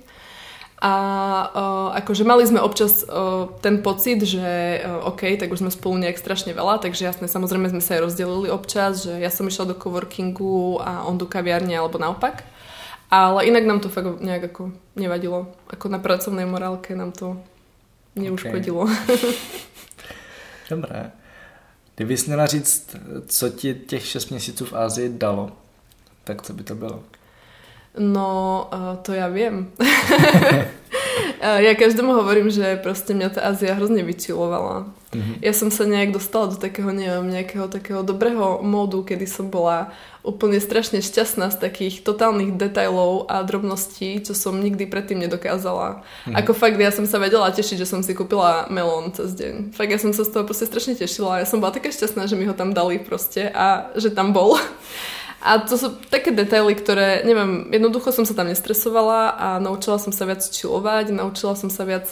[0.78, 0.94] A
[1.58, 5.98] uh, akože mali sme občas uh, ten pocit, že uh, OK, tak už sme spolu
[5.98, 9.74] nejak strašne veľa, takže jasne, samozrejme sme sa aj rozdelili občas, že ja som išla
[9.74, 12.46] do coworkingu a on do kaviarne alebo naopak.
[13.10, 15.50] Ale inak nám to fakt nejak ako nevadilo.
[15.72, 17.40] Ako na pracovnej morálke nám to
[18.14, 18.84] neuškodilo.
[18.84, 19.18] Okay.
[20.70, 21.12] Dobré.
[21.96, 22.96] Kdybys měla říct,
[23.28, 25.52] co ti těch 6 měsíců v Ázii dalo,
[26.24, 27.04] tak co by to bylo?
[27.98, 28.70] No,
[29.04, 29.74] to ja viem.
[31.42, 34.90] ja každému hovorím, že proste mňa tá Ázia hrozne vyčilovala.
[35.16, 35.40] Mm-hmm.
[35.40, 39.96] Ja som sa nejak dostala do takého, neviem, nejakého takého dobrého módu, kedy som bola
[40.20, 46.04] úplne strašne šťastná z takých totálnych detailov a drobností, čo som nikdy predtým nedokázala.
[46.04, 46.36] Mm-hmm.
[46.44, 49.72] Ako fakt, ja som sa vedela tešiť, že som si kúpila melón cez deň.
[49.72, 51.40] Fakt, ja som sa z toho proste strašne tešila.
[51.40, 54.60] Ja som bola taká šťastná, že mi ho tam dali proste a že tam bol.
[55.38, 60.10] A to sú také detaily, ktoré, neviem, jednoducho som sa tam nestresovala a naučila som
[60.10, 62.10] sa viac čilovať, naučila som sa viac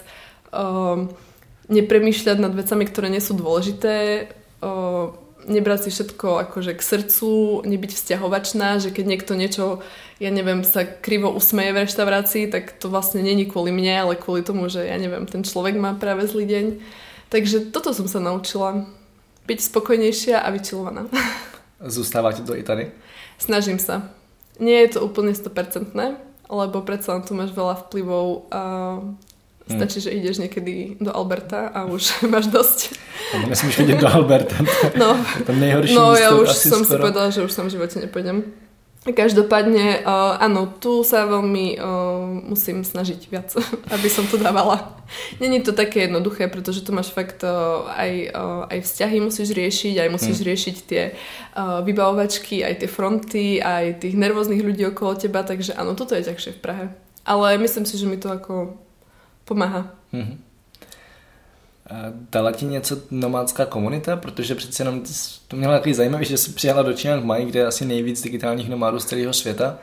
[0.54, 1.10] um,
[1.66, 4.30] nepremýšľať nad vecami, ktoré nie sú dôležité,
[4.62, 5.18] um,
[5.50, 9.66] nebrať si všetko akože k srdcu, nebyť vzťahovačná, že keď niekto niečo,
[10.22, 14.42] ja neviem, sa krivo usmeje v reštaurácii, tak to vlastne není kvôli mne, ale kvôli
[14.42, 16.66] tomu, že ja neviem, ten človek má práve zlý deň.
[17.30, 18.86] Takže toto som sa naučila.
[19.46, 21.06] Byť spokojnejšia a vyčilovaná.
[21.82, 23.05] Zostávate do i tady?
[23.38, 24.12] Snažím sa.
[24.60, 25.92] Nie je to úplne 100%,
[26.48, 28.62] lebo predsa tu máš veľa vplyvov a
[29.66, 30.06] stačí, hmm.
[30.06, 32.80] že ideš niekedy do Alberta a už máš dosť.
[33.34, 34.56] No, nesmíš vidieť do Alberta.
[34.94, 35.18] No,
[35.48, 37.02] to nejhorší no ja už som skoro.
[37.02, 38.65] si povedala, že už tam v živote nepôjdem.
[39.06, 43.54] Každopádne, uh, áno, tu sa veľmi uh, musím snažiť viac,
[43.94, 44.98] aby som to dávala.
[45.38, 50.02] Není to také jednoduché, pretože tu máš fakt uh, aj, uh, aj vzťahy musíš riešiť,
[50.02, 50.48] aj musíš hmm.
[50.50, 55.94] riešiť tie uh, vybavovačky, aj tie fronty, aj tých nervóznych ľudí okolo teba, takže áno,
[55.94, 56.86] toto je ťažšie v Prahe.
[57.30, 58.74] Ale myslím si, že mi to ako
[59.46, 59.94] pomáha.
[60.10, 60.42] Hmm.
[62.32, 64.16] Dala ti něco nomádská komunita?
[64.16, 65.02] Protože přece jenom
[65.48, 68.70] to měla takový zajímavý, že jsi přijela do Chiang Mai, kde je asi nejvíc digitálních
[68.70, 69.78] nomádů z celého světa.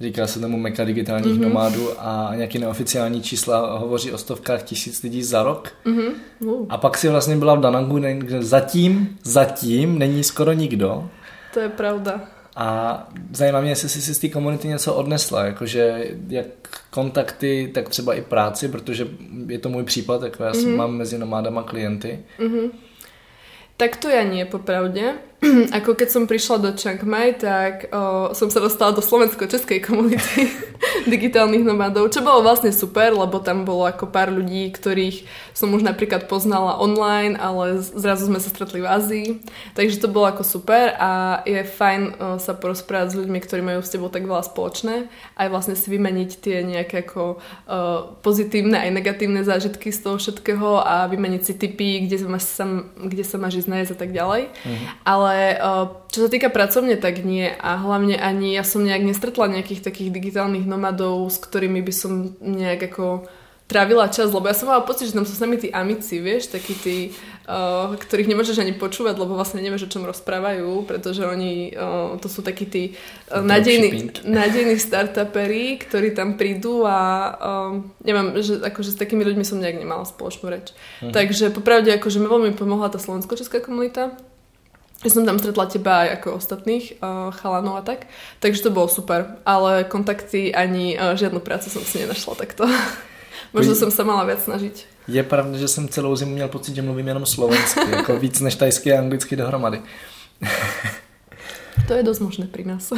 [0.00, 1.48] Říká se tomu meka digitálních mm-hmm.
[1.48, 5.72] nomádů a nějaký neoficiální čísla hovoří o stovkách tisíc lidí za rok.
[5.86, 6.12] Mm-hmm.
[6.40, 6.66] Uh.
[6.68, 11.08] A pak si vlastně byla v Danangu, kde zatím, zatím není skoro nikdo.
[11.54, 12.20] To je pravda.
[12.56, 12.98] A
[13.32, 16.46] zajímá mě, jestli jsi si z té komunity něco odnesla, jakože jak
[16.90, 19.08] kontakty, tak třeba i práci, protože
[19.46, 20.76] je to můj případ, jako já mm-hmm.
[20.76, 22.18] mám mezi nomádama klienty.
[22.38, 22.70] Mm-hmm.
[23.76, 25.18] Tak to ja nie, popravde.
[25.82, 30.46] Ako keď som prišla do Chiang Mai, tak o, som sa dostala do slovensko-českej komunity
[31.12, 35.82] digitálnych nomádov, čo bolo vlastne super, lebo tam bolo ako pár ľudí, ktorých som už
[35.82, 39.26] napríklad poznala online, ale zrazu sme sa stretli v Ázii.
[39.74, 43.80] Takže to bolo ako super a je fajn o, sa porozprávať s ľuďmi, ktorí majú
[43.82, 47.38] s tebou tak veľa spoločné, aj vlastne si vymeniť tie nejaké ako o,
[48.22, 52.64] pozitívne aj negatívne zážitky z toho všetkého a vymeniť si typy, kde, sa,
[52.96, 54.42] kde sa máš ísť nájsť a tak ďalej.
[54.52, 54.88] Mm-hmm.
[55.02, 57.48] Ale ale čo sa týka pracovne, tak nie.
[57.48, 62.32] A hlavne ani ja som nejak nestretla nejakých takých digitálnych nomadov, s ktorými by som
[62.40, 63.28] nejak ako
[63.72, 66.52] trávila čas, lebo ja som mala pocit, že tam sú s nami tí amici, vieš,
[66.52, 66.96] takí tí,
[67.48, 72.28] uh, ktorých nemôžeš ani počúvať, lebo vlastne nevieš, o čom rozprávajú, pretože oni, uh, to
[72.28, 72.82] sú takí tí
[73.32, 76.98] uh, nádejní, nádejní startuperi, ktorí tam prídu a
[77.32, 80.76] uh, neviem, že akože s takými ľuďmi som nejak nemala spoločnú reč.
[81.00, 81.16] Mhm.
[81.16, 84.12] Takže popravde, akože mi veľmi pomohla tá slovensko-česká komunita,
[85.02, 88.06] ja som tam stretla teba aj ako ostatných uh, chalanov a tak,
[88.38, 92.66] takže to bolo super, ale kontakty ani uh, žiadnu prácu som si nenašla takto.
[93.52, 94.86] Možno jsem se mala viac snažiť.
[95.08, 98.54] Je pravda, že jsem celou zimu měl pocit, že mluvím jenom slovensky, jako víc než
[98.54, 99.82] tajsky a anglicky dohromady.
[101.86, 102.92] to je dost možné pri nás.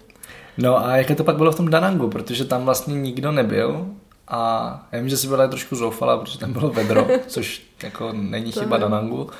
[0.58, 3.86] no a jaké to pak bylo v tom Danangu, protože tam vlastně nikdo nebyl
[4.28, 8.52] a já vím, že si byla trošku zoufala, protože tam bylo vedro, což jako není
[8.52, 9.30] chyba Danangu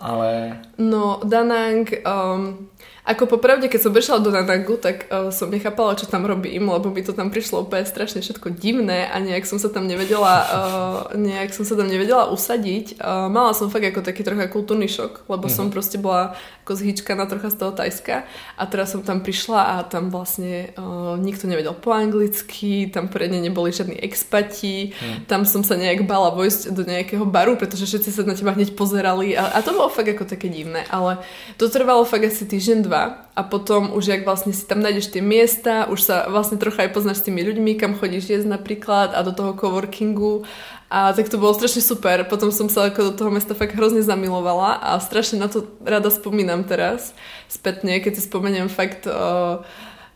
[0.00, 0.60] ale...
[0.78, 2.68] No, Danang, um,
[3.06, 6.90] ako popravde, keď som prišla do Danangu, tak uh, som nechápala, čo tam robím, lebo
[6.90, 10.98] mi to tam prišlo úplne strašne všetko divné a nejak som sa tam nevedela, uh,
[11.14, 12.98] nejak som sa tam nevedela usadiť.
[12.98, 15.54] Uh, mala som fakt ako taký trocha kultúrny šok, lebo mm-hmm.
[15.54, 16.34] som proste bola
[16.66, 18.26] ako zhyčkaná trocha z toho Tajska
[18.58, 23.38] a teraz som tam prišla a tam vlastne uh, nikto nevedel po anglicky, tam poriadne
[23.38, 25.30] neboli žiadni expati, mm.
[25.30, 28.74] tam som sa nejak bala vojsť do nejakého baru, pretože všetci sa na teba hneď
[28.74, 31.22] pozerali a, a to bolo fakt ako také divné, ale
[31.54, 32.95] to trvalo fakt asi týždeň, dva
[33.36, 36.96] a potom už jak vlastne si tam nájdeš tie miesta, už sa vlastne trocha aj
[36.96, 40.48] poznáš s tými ľuďmi, kam chodíš jesť napríklad a do toho coworkingu.
[40.86, 42.22] A tak to bolo strašne super.
[42.30, 46.08] Potom som sa ako do toho mesta fakt hrozne zamilovala a strašne na to rada
[46.08, 47.12] spomínam teraz
[47.50, 49.66] spätne, keď si spomeniem fakt uh,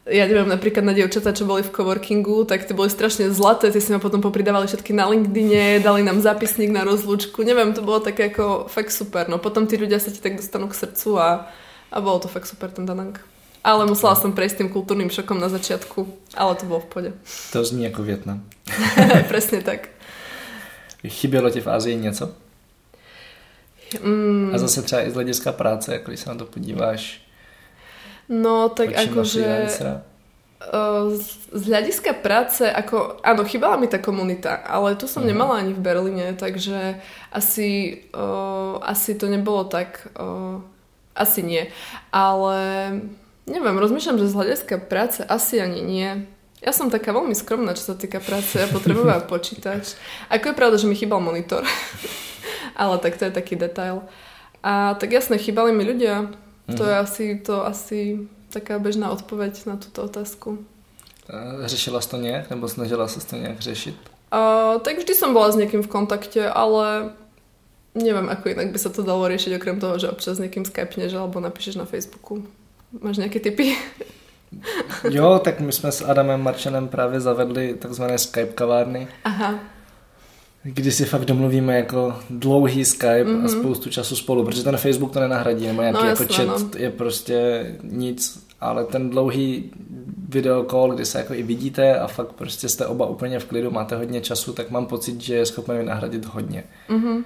[0.09, 3.85] ja neviem, napríklad na dievčatá, čo boli v coworkingu, tak tie boli strašne zlaté, tie
[3.85, 8.01] si ma potom popridávali všetky na LinkedIne, dali nám zápisník na rozlúčku, neviem, to bolo
[8.03, 11.29] také ako fakt super, no potom tí ľudia sa ti tak dostanú k srdcu a
[11.93, 13.21] a bolo to fakt super ten Danang.
[13.61, 17.11] Ale musela som prejsť tým kultúrnym šokom na začiatku, ale to bolo v pode.
[17.53, 18.49] To zní jako Vietnam.
[19.29, 19.89] Presne tak.
[21.09, 22.33] Chybělo ti v Ázii něco?
[24.03, 24.51] Mm.
[24.55, 27.23] A zase třeba i z hlediska práce, jako když se na to podíváš.
[28.29, 29.67] No, tak akože...
[31.53, 35.33] Z hľadiska práce, ako, áno, chýbala mi tá komunita, ale tu som uh-huh.
[35.33, 37.01] nemala ani v Berlíne, takže
[37.33, 40.61] asi, uh, asi to nebolo tak uh,
[41.15, 41.69] asi nie.
[42.15, 42.57] Ale
[43.47, 46.11] neviem, rozmýšľam, že z hľadiska práce asi ani nie.
[46.61, 48.61] Ja som taká veľmi skromná, čo sa týka práce.
[48.61, 49.97] Ja potrebujem počítač.
[50.29, 51.65] Ako je pravda, že mi chýbal monitor.
[52.81, 54.05] Ale tak to je taký detail.
[54.61, 56.29] A tak jasne, chýbali mi ľudia.
[56.71, 57.03] To je mhm.
[57.03, 58.01] asi, to asi
[58.53, 60.65] taká bežná odpoveď na túto otázku.
[61.65, 63.97] Řešila jsi to nějak, nebo snažila se to nějak řešit?
[64.31, 67.15] Uh, tak vždy som bola s niekým v kontakte, ale
[67.95, 71.41] neviem, ako inak by sa to dalo riešiť, okrem toho, že občas niekým skypneš alebo
[71.41, 72.47] napíšeš na Facebooku.
[72.95, 73.75] Máš nejaké tipy?
[75.11, 79.09] Jo, tak my jsme s Adamem Marčanem právě zavedli takzvané Skype kavárny.
[79.25, 79.59] Aha.
[80.63, 83.39] Kdy si fakt domluvíme jako dlouhý Skype mm-hmm.
[83.39, 83.49] a mhm.
[83.49, 86.71] spoustu času spolu, protože ten Facebook to nenahradí, nebo nějaký no, jako jasné, chat no.
[86.77, 89.71] je prostě nic, ale ten dlouhý
[90.29, 93.71] video call, kdy se jako i vidíte a fakt prostě jste oba úplně v klidu,
[93.71, 96.65] máte hodně času, tak mám pocit, že je schopný nahradit hodně.
[96.89, 97.25] Mm-hmm.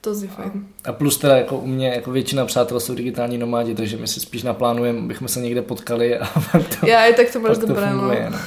[0.00, 0.66] To je fajn.
[0.84, 4.20] A plus teda jako u mě jako většina přátel jsou digitální nomádi, takže my si
[4.20, 6.26] spíš naplánujeme, bychom se někde potkali a
[6.80, 8.30] to, Já i tak to máš dobré, no.
[8.30, 8.38] no.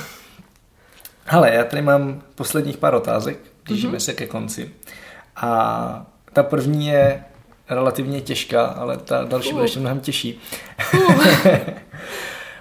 [1.26, 4.02] Hele, já tady mám posledních pár otázek, blížíme mm-hmm.
[4.02, 4.72] se ke konci.
[5.36, 7.24] A ta první je
[7.70, 9.54] relativně těžká, ale ta další uh.
[9.54, 10.40] bude ještě mnohem těžší.
[10.94, 11.16] Uh.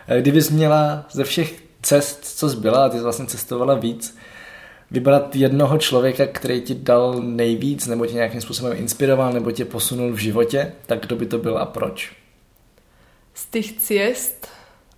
[0.20, 4.18] Kdybys měla ze všech cest, co zbyla, a ty jsi vlastně cestovala víc,
[4.90, 10.12] vybrat jednoho člověka, který ti dal nejvíc, nebo tě nějakým způsobem inspiroval, nebo tě posunul
[10.12, 12.12] v životě, tak kdo by to byl a proč?
[13.34, 14.48] Z těch cest?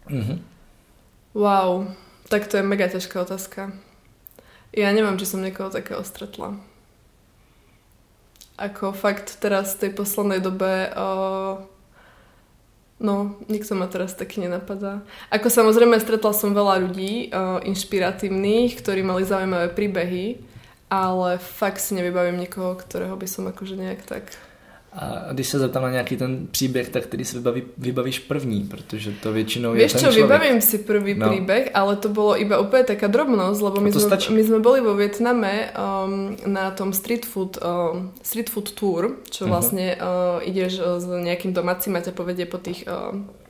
[0.09, 0.39] Mm-hmm.
[1.35, 1.89] Wow,
[2.29, 3.73] tak to je mega ťažká otázka.
[4.73, 6.57] Ja neviem, či som niekoho takého stretla.
[8.57, 11.61] Ako fakt teraz v tej poslednej dobe uh,
[13.03, 15.03] no, nikto ma teraz taky nenapadá.
[15.29, 20.39] Ako samozrejme stretla som veľa ľudí uh, inšpiratívnych, ktorí mali zaujímavé príbehy,
[20.87, 24.31] ale fakt si nevybavím nikoho, ktorého by som akože nejak tak
[24.93, 29.13] a když se zeptám na nějaký ten příběh, tak který si vybaví, vybavíš první, protože
[29.23, 30.25] to většinou Vieš je ten čo, člověk.
[30.25, 31.29] vybavím si prvý No.
[31.29, 34.29] príbeh, ale to bolo iba úplne taká drobnosť, lebo my sme, stačí.
[34.37, 39.45] my sme boli vo Vietname um, na tom street food, um, street food tour, čo
[39.45, 39.51] Mhm.
[39.51, 43.42] vlastne uh, ideš uh, s nejakým domácim a ťa povedie po tých, uh, uh,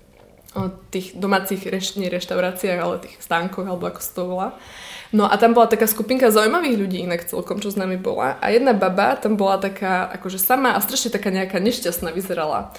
[0.93, 4.49] tých domácich reš, nie reštauráciách, ale tých stánkoch, alebo ako sa to volá.
[5.13, 8.41] No a tam bola taká skupinka zaujímavých ľudí inak celkom, čo s nami bola.
[8.41, 12.73] A jedna baba tam bola taká akože sama a strašne taká nejaká nešťastná vyzerala.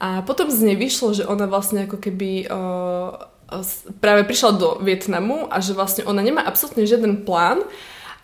[0.00, 3.28] A potom z nej vyšlo, že ona vlastne ako keby uh,
[4.00, 7.60] práve prišla do Vietnamu a že vlastne ona nemá absolútne žiaden plán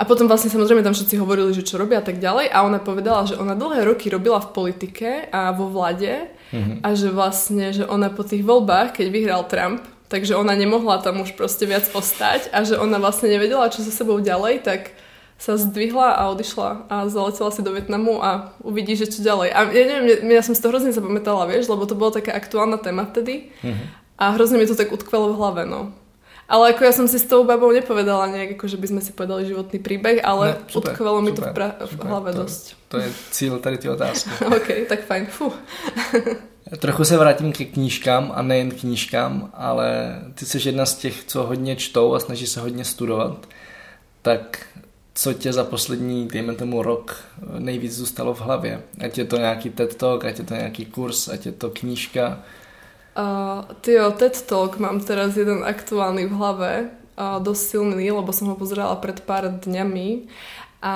[0.01, 2.49] a potom vlastne samozrejme tam všetci hovorili, že čo robia a tak ďalej.
[2.49, 6.33] A ona povedala, že ona dlhé roky robila v politike a vo vlade
[6.81, 11.21] a že vlastne, že ona po tých voľbách, keď vyhral Trump, takže ona nemohla tam
[11.21, 12.49] už proste viac ostať.
[12.49, 14.97] A že ona vlastne nevedela, čo so sebou ďalej, tak
[15.37, 19.53] sa zdvihla a odišla a zaletela si do Vietnamu a uvidí, že čo ďalej.
[19.53, 22.81] A ja neviem, ja som si to hrozne zapamätala, vieš, lebo to bola taká aktuálna
[22.81, 23.53] téma vtedy.
[24.17, 25.93] A hrozne mi to tak utkvelo v hlave, no.
[26.51, 29.15] Ale ako ja som si s tou babou nepovedala nejak, ako že by sme si
[29.15, 32.31] povedali životný príbeh, ale Ne, super, utkvelo mi to super, v, pra- v super, hlave
[32.35, 32.65] to- dosť.
[32.91, 34.31] To je cíl tady ty otázky.
[34.59, 35.27] OK, tak fajn.
[35.31, 35.53] Fú.
[36.79, 41.43] Trochu se vrátím ke knížkám a nejen knížkám, ale ty jsi jedna z těch, co
[41.43, 43.47] hodně čtou a snaží se hodně studovat.
[44.23, 44.67] Tak
[45.15, 47.25] co tě za poslední, dejme tomu rok,
[47.59, 48.83] nejvíc zůstalo v hlavě?
[49.05, 52.39] Ať je to nějaký TED Talk, ať je to nějaký kurz, ať je to knížka.
[53.11, 56.73] Uh, tyjo, TED Talk mám teraz jeden aktuálny v hlave,
[57.19, 60.31] uh, dosť silný, lebo som ho pozerala pred pár dňami
[60.81, 60.95] a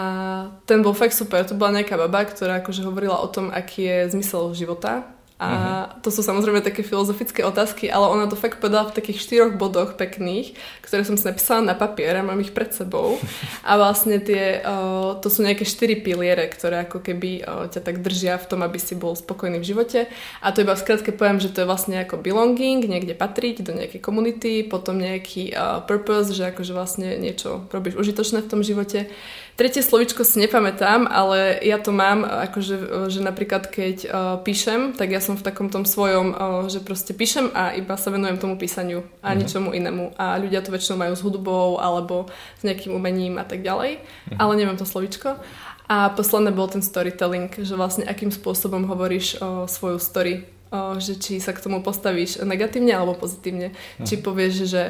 [0.65, 1.45] ten bol fakt super.
[1.45, 5.99] To bola nejaká baba, ktorá akože hovorila o tom, aký je zmysel života a uh-huh.
[5.99, 9.99] to sú samozrejme také filozofické otázky, ale ona to fakt povedala v takých štyroch bodoch
[9.99, 13.19] pekných, ktoré som si napísala na papier a mám ich pred sebou.
[13.67, 18.05] A vlastne tie, uh, to sú nejaké štyri piliere, ktoré ako keby uh, ťa tak
[18.05, 20.01] držia v tom, aby si bol spokojný v živote.
[20.45, 23.73] A to iba v skratke poviem, že to je vlastne ako belonging, niekde patriť do
[23.75, 29.11] nejakej komunity, potom nejaký uh, purpose, že akože vlastne niečo robíš užitočné v tom živote.
[29.55, 34.11] Tretie slovičko si nepamätám, ale ja to mám, akože, že napríklad keď uh,
[34.43, 38.11] píšem, tak ja som v takom tom svojom, uh, že proste píšem a iba sa
[38.11, 39.39] venujem tomu písaniu a uh-huh.
[39.39, 40.19] ničomu inému.
[40.19, 42.27] A ľudia to väčšinou majú s hudbou alebo
[42.59, 44.43] s nejakým umením a tak ďalej, uh-huh.
[44.43, 45.39] ale neviem to slovičko.
[45.87, 50.51] A posledné bol ten storytelling, že vlastne akým spôsobom hovoríš o svoju story,
[50.99, 53.71] že či sa k tomu postavíš negatívne alebo pozitívne.
[53.71, 54.07] Uh-huh.
[54.07, 54.83] Či povieš, že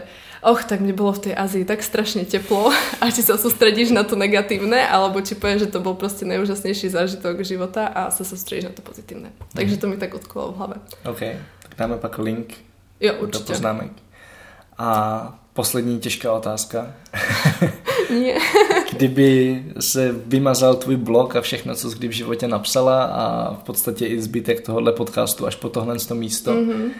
[0.44, 4.04] och, tak mne bolo v tej Ázii tak strašne teplo a či sa sústredíš na
[4.04, 8.68] to negatívne, alebo či povieš, že to bol proste najúžasnejší zážitok života a sa sústredíš
[8.68, 9.32] na to pozitívne.
[9.52, 10.76] Takže to mi tak utkolo v hlave.
[11.04, 11.22] OK,
[11.68, 12.54] tak dáme pak link
[13.00, 13.52] Jo, do určite.
[13.52, 13.92] poznámek.
[14.78, 16.92] A poslední těžká otázka.
[18.14, 18.38] Nie.
[18.92, 23.62] Kdyby se vymazal tvůj blog a všechno, co jsi kdy v životě napsala a v
[23.62, 26.90] podstatě i zbytek tohohle podcastu až po tohle to místo mm-hmm.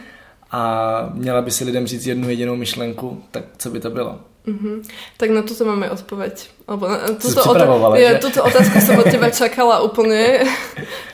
[0.51, 4.19] a měla by si lidem říct jednu jedinou myšlenku, tak co by to bylo?
[4.45, 4.85] Mm-hmm.
[5.17, 6.49] Tak na toto máme odpoveď.
[6.69, 10.21] Alebo na, túto, pripravovala, ja, túto otázku som od teba čakala úplne.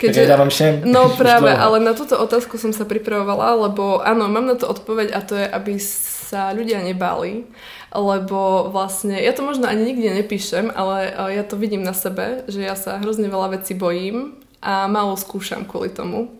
[0.01, 0.81] Tak ja dávam všem.
[0.89, 5.13] No práve, ale na túto otázku som sa pripravovala, lebo áno, mám na to odpoveď
[5.13, 7.45] a to je, aby sa ľudia nebáli,
[7.91, 12.47] lebo vlastne, ja to možno ani nikde nepíšem, ale eh, ja to vidím na sebe,
[12.47, 16.31] že ja sa hrozne veľa vecí bojím a málo skúšam kvôli tomu.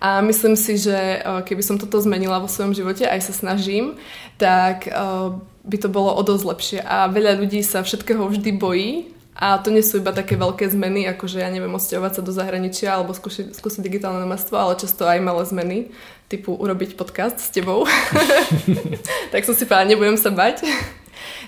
[0.00, 3.96] A myslím si, že eh, keby som toto zmenila vo svojom živote, aj sa snažím,
[4.36, 4.92] tak eh,
[5.64, 6.80] by to bolo o dosť lepšie.
[6.84, 11.10] A veľa ľudí sa všetkého vždy bojí a to nie sú iba také veľké zmeny,
[11.10, 15.10] ako že ja neviem, odsťahovať sa do zahraničia alebo skúsiť, skúsiť digitálne nomadstvo, ale často
[15.10, 15.78] aj malé zmeny,
[16.34, 17.86] typu urobiť podcast s tebou.
[19.32, 20.66] tak som si povedala, nebudem sa bať.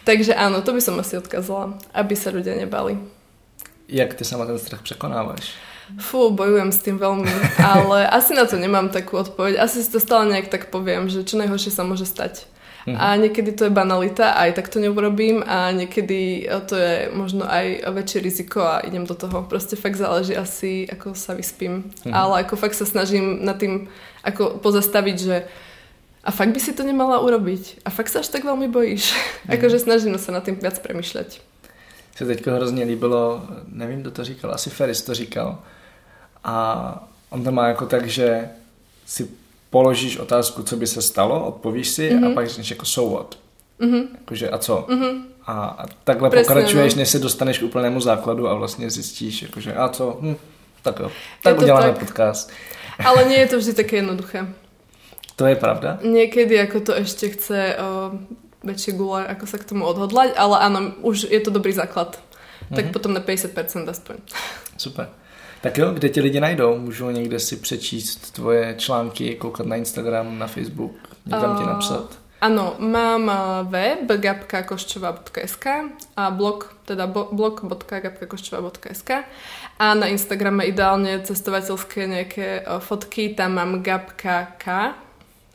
[0.07, 2.95] Takže áno, to by som asi odkazala, aby sa ľudia nebali.
[3.91, 5.59] Jak ty sama ten strach překonáváš?
[5.99, 7.31] Fú, bojujem s tým veľmi,
[7.63, 9.63] ale asi na to nemám takú odpoveď.
[9.63, 12.47] Asi si to stále nejak tak poviem, že čo najhoršie sa môže stať.
[12.95, 17.83] A niekedy to je banalita, aj tak to neurobím a niekedy to je možno aj
[17.83, 19.43] väčšie riziko a idem do toho.
[19.43, 21.91] Proste fakt záleží asi, ako sa vyspím.
[22.07, 23.91] Ale ako fakt sa snažím nad tým
[24.23, 25.37] ako pozastaviť, že
[26.27, 27.87] a fakt by si to nemala urobiť.
[27.87, 29.15] A fakt sa až tak veľmi bojíš.
[29.47, 31.43] akože snažím sa nad tým viac premyšľať.
[32.17, 35.59] Se teďko hrozně líbilo, nevím, kdo to říkal, asi Ferris to říkal.
[36.45, 38.49] A on to má jako tak, že
[39.07, 39.29] si
[39.77, 42.33] položíš otázku, co by se stalo, odpovíš si mm-hmm.
[42.33, 43.39] a pak řekneš jako so what.
[43.81, 44.09] Mm-hmm.
[44.15, 44.87] Jakože a co?
[44.89, 45.23] Mm-hmm.
[45.47, 46.99] A, a takhle Presne, pokračuješ, no.
[46.99, 50.19] než se dostaneš k úplnému základu a vlastně zjistíš, jakože a co?
[50.21, 50.37] Hm,
[50.83, 51.13] tak jo,
[51.43, 51.99] tak uděláme tak.
[51.99, 52.53] podcast.
[53.05, 54.49] Ale nie je to vždy také jednoduché.
[55.37, 56.01] To je pravda?
[56.01, 58.17] Niekedy ako to ešte chce o,
[58.65, 62.17] väčšie gule, ako sa k tomu odhodlať, ale áno, už je to dobrý základ.
[62.73, 62.97] Tak mm-hmm.
[62.97, 63.53] potom na 50%
[63.85, 64.17] aspoň.
[64.81, 65.13] Super.
[65.61, 66.79] Tak jo, kde ti lidi najdou?
[66.79, 70.97] Můžou někde si přečíst tvoje články, koukat na Instagram, na Facebook,
[71.27, 72.19] někam uh, ti napsat?
[72.37, 73.33] Áno, mám
[73.73, 75.67] web gabkakoščova.sk
[76.17, 79.11] a blog, teda blog.gabkakoščova.sk
[79.81, 84.93] a na Instagrame ideálne cestovateľské nejaké fotky, tam mám gabka.k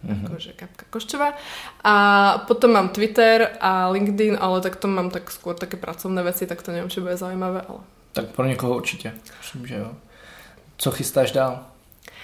[0.02, 0.28] mm-hmm.
[0.28, 1.38] akože Kapka Koščová.
[1.86, 1.94] A
[2.50, 6.66] potom mám Twitter a LinkedIn, ale tak to mám tak skôr také pracovné veci, tak
[6.66, 7.82] to neviem, či bude zaujímavé, ale...
[8.14, 9.14] Tak pro někoho určitě.
[9.42, 9.92] Myslím, že jo.
[10.78, 11.66] Co chystáš dál?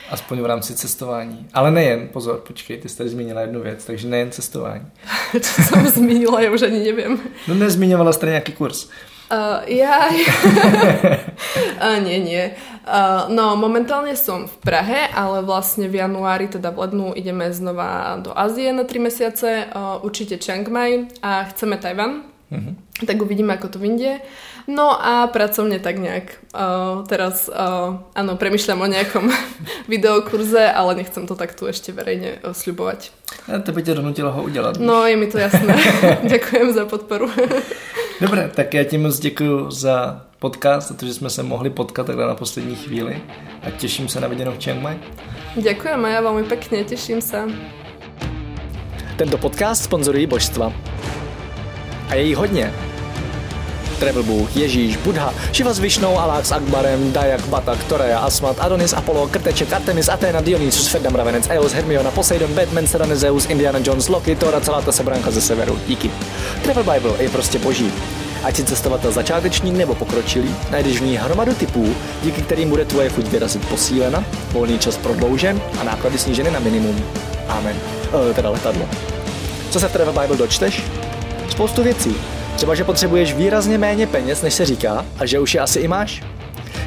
[0.09, 1.47] Aspoň v rámci cestování.
[1.53, 4.85] Ale nejen, pozor, počkej, ty jsi tady zmínila jednu věc, takže nejen cestování.
[5.41, 7.19] Co jsem zmínila, já už ani nevím.
[7.47, 8.89] No nezmíňovala jste nějaký kurz.
[9.31, 10.07] Uh, ja...
[11.83, 12.51] uh, nie, nie.
[12.87, 18.15] Uh, no, momentálne som v Prahe, ale vlastne v januári, teda v lednu, ideme znova
[18.23, 19.67] do Ázie na 3 mesiace.
[19.67, 22.36] Uh, určite Chiang Mai a chceme Tajvan.
[22.47, 22.75] Uh-huh.
[23.03, 24.23] Tak uvidíme, ako to vyjde.
[24.67, 26.39] No a pracovne tak nejak.
[26.55, 29.25] Uh, teraz, uh, áno, premyšľam o nejakom
[29.91, 33.11] videokurze, ale nechcem to tak tu ešte verejne uh, sľubovať.
[33.51, 34.79] Ja tebe ťa donutilo ho udělat.
[34.79, 35.75] No, je mi to jasné.
[36.33, 37.27] Ďakujem za podporu.
[38.21, 42.07] Dobré, tak já ti moc děkuji za podcast, za to, že jsme se mohli potkat
[42.07, 43.21] takhle na poslední chvíli
[43.61, 44.97] a těším se na viděnou v Chiang Mai.
[45.57, 47.49] Ďakujem a ja veľmi pekne, teším sa.
[49.17, 50.69] Tento podcast sponzorují božstva.
[52.09, 52.73] A je jich hodně.
[53.99, 58.93] Travel Bůh, Ježíš, Buddha, Šiva s Višnou, Alák s Akbarem, Dajak, Batak, Toreja, Asmat, Adonis,
[58.93, 64.07] Apollo, Krteček, Artemis, Athena, Dionysus, Ferdam, Ravenec, Eos, Hermiona, Poseidon, Batman, Serena, Zeus, Indiana Jones,
[64.07, 65.79] Loki, Thor a celá ta sebranka ze severu.
[65.87, 66.11] Díky.
[66.63, 67.91] Travel Bible je prostě boží.
[68.43, 73.09] Ať si cestovatel začáteční nebo pokročilý, najdeš v ní hromadu typů, díky kterým bude tvoje
[73.09, 77.05] chuť vyrazit posílena, volný čas prodloužen a náklady sníženy na minimum.
[77.47, 77.75] Amen.
[78.29, 78.85] E, teda letadlo.
[79.69, 80.83] Co se v Travel Bible dočteš?
[81.49, 82.15] Spoustu věcí,
[82.57, 85.87] Třeba, že potřebuješ výrazně méně peněz, než se říká, a že už je asi i
[85.87, 86.23] máš?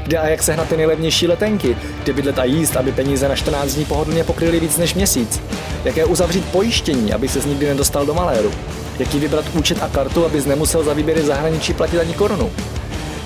[0.03, 3.75] Kde a jak sehnat ty nejlevnější letenky, kde bydlet a jíst, aby peníze na 14
[3.75, 5.41] dní pohodlně pokryly víc než měsíc?
[5.85, 8.51] Jaké uzavřít pojištění, aby se nikdy nedostal do maléru?
[8.99, 12.51] Jaký vybrat účet a kartu, abys nemusel za výběry zahraničí platit ani korunu?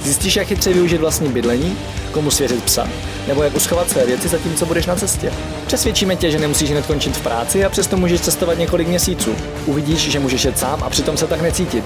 [0.02, 1.76] Zjistíš, jak chytře využít vlastní bydlení,
[2.14, 2.88] komu svěřit psa,
[3.28, 5.32] nebo jak uschovat své věci zatímco budeš na cestě.
[5.66, 9.34] Přesvědčíme tě, že nemusíš hned končit v práci a přesto můžeš cestovat několik měsíců.
[9.66, 11.84] Uvidíš, že můžeš jet sám a přitom se tak necítit.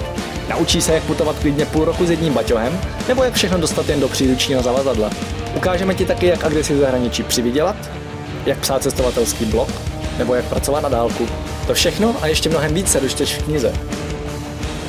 [0.49, 3.99] Naučí se, jak putovat klidně půl roku s jedním baťohem, nebo jak všechno dostat jen
[3.99, 5.09] do příručního zavazadla.
[5.55, 7.75] Ukážeme ti taky, jak a kde si v zahraničí přivydělat,
[8.45, 9.69] jak psát cestovatelský blog,
[10.17, 11.27] nebo jak pracovat na dálku.
[11.67, 13.73] To všechno a ještě mnohem víc se dočteš v knize.